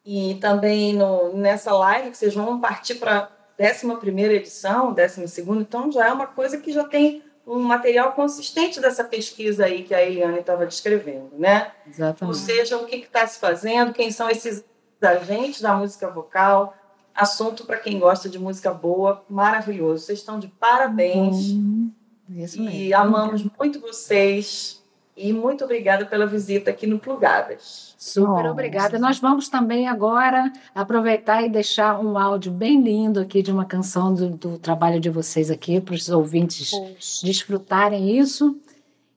[0.04, 6.08] E também no, nessa live que vocês vão partir para 11 edição, 12, então já
[6.08, 10.40] é uma coisa que já tem um material consistente dessa pesquisa aí que a Eliane
[10.40, 11.72] estava descrevendo, né?
[11.88, 12.24] Exatamente.
[12.24, 14.62] Ou seja, o que está se fazendo, quem são esses
[15.00, 16.76] agentes da música vocal,
[17.14, 20.04] assunto para quem gosta de música boa, maravilhoso.
[20.04, 21.50] Vocês estão de parabéns.
[21.50, 21.90] Uhum.
[22.28, 22.78] Isso mesmo.
[22.78, 24.82] E amamos muito vocês.
[25.16, 27.87] E muito obrigada pela visita aqui no Plugadas.
[27.98, 28.96] Super obrigada.
[28.96, 34.14] Nós vamos também agora aproveitar e deixar um áudio bem lindo aqui de uma canção
[34.14, 37.26] do, do trabalho de vocês aqui, para os ouvintes Poxa.
[37.26, 38.56] desfrutarem isso.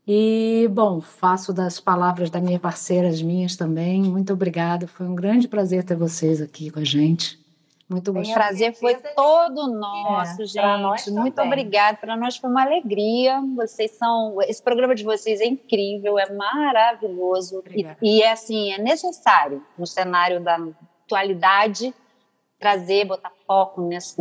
[0.08, 4.02] E, bom, faço das palavras da minha parceira as minhas também.
[4.02, 4.88] Muito obrigada.
[4.88, 7.41] Foi um grande prazer ter vocês aqui com a gente.
[7.92, 8.32] Muito gostoso.
[8.32, 11.12] O prazer foi todo nosso, é, gente.
[11.12, 11.98] Muito obrigada.
[11.98, 13.42] Para nós foi uma alegria.
[13.56, 14.42] Vocês são.
[14.44, 17.62] Esse programa de vocês é incrível, é maravilhoso.
[17.70, 20.58] E, e, é assim, é necessário no cenário da
[21.04, 21.94] atualidade
[22.58, 24.16] trazer, botar foco nesse,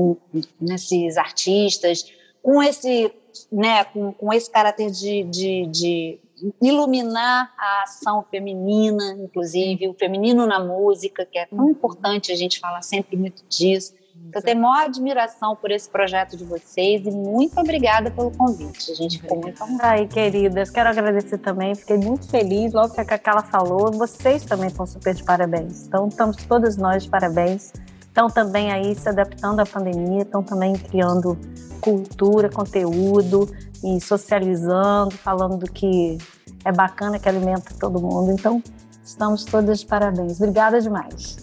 [0.59, 2.11] nesses artistas,
[2.43, 3.13] com esse,
[3.53, 6.19] né, com, com esse caráter de, de, de
[6.61, 11.71] iluminar a ação feminina, inclusive, o feminino na música, que é tão uhum.
[11.71, 13.95] importante a gente falar sempre muito disso.
[14.35, 18.93] Eu tenho maior admiração por esse projeto de vocês e muito obrigada pelo convite.
[18.93, 21.75] A gente ficou muito Ai, queridas, quero agradecer também.
[21.75, 22.73] Fiquei muito feliz.
[22.73, 25.87] Logo que a Cacala falou, vocês também estão super de parabéns.
[25.87, 27.73] Então, estamos todas nós de parabéns.
[28.01, 31.39] Estão também aí se adaptando à pandemia, estão também criando
[31.81, 33.49] cultura, conteúdo
[33.83, 36.19] e socializando, falando do que
[36.65, 38.33] é bacana, que alimenta todo mundo.
[38.33, 38.63] Então,
[39.05, 40.41] estamos todas de parabéns.
[40.41, 41.37] Obrigada demais.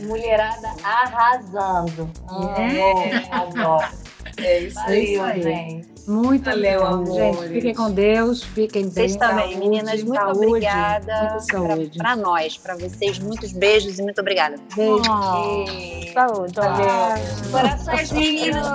[0.00, 2.10] Mulherada arrasando.
[2.58, 3.34] É.
[3.34, 3.88] Adoro.
[4.38, 5.94] É isso aí, gente.
[6.06, 7.14] Muito Valeu, amor.
[7.14, 8.92] Gente, fiquem com Deus, fiquem bem.
[8.92, 11.38] Vocês também, saúde, meninas, muito saúde, obrigada.
[11.96, 14.56] Para nós, para vocês, muitos beijos e muito obrigada.
[14.76, 15.02] Beijo.
[15.10, 16.12] Oh.
[16.12, 16.86] Saúde, valeu.
[17.50, 18.66] Corações meninas.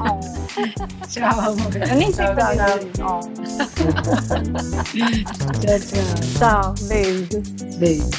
[0.00, 0.40] Oh.
[1.06, 1.76] Tchau, amor.
[1.76, 3.20] Eu nem sei fazer tchau, tchau.
[6.38, 7.42] Tchau, beijo.
[7.78, 8.10] Beijo.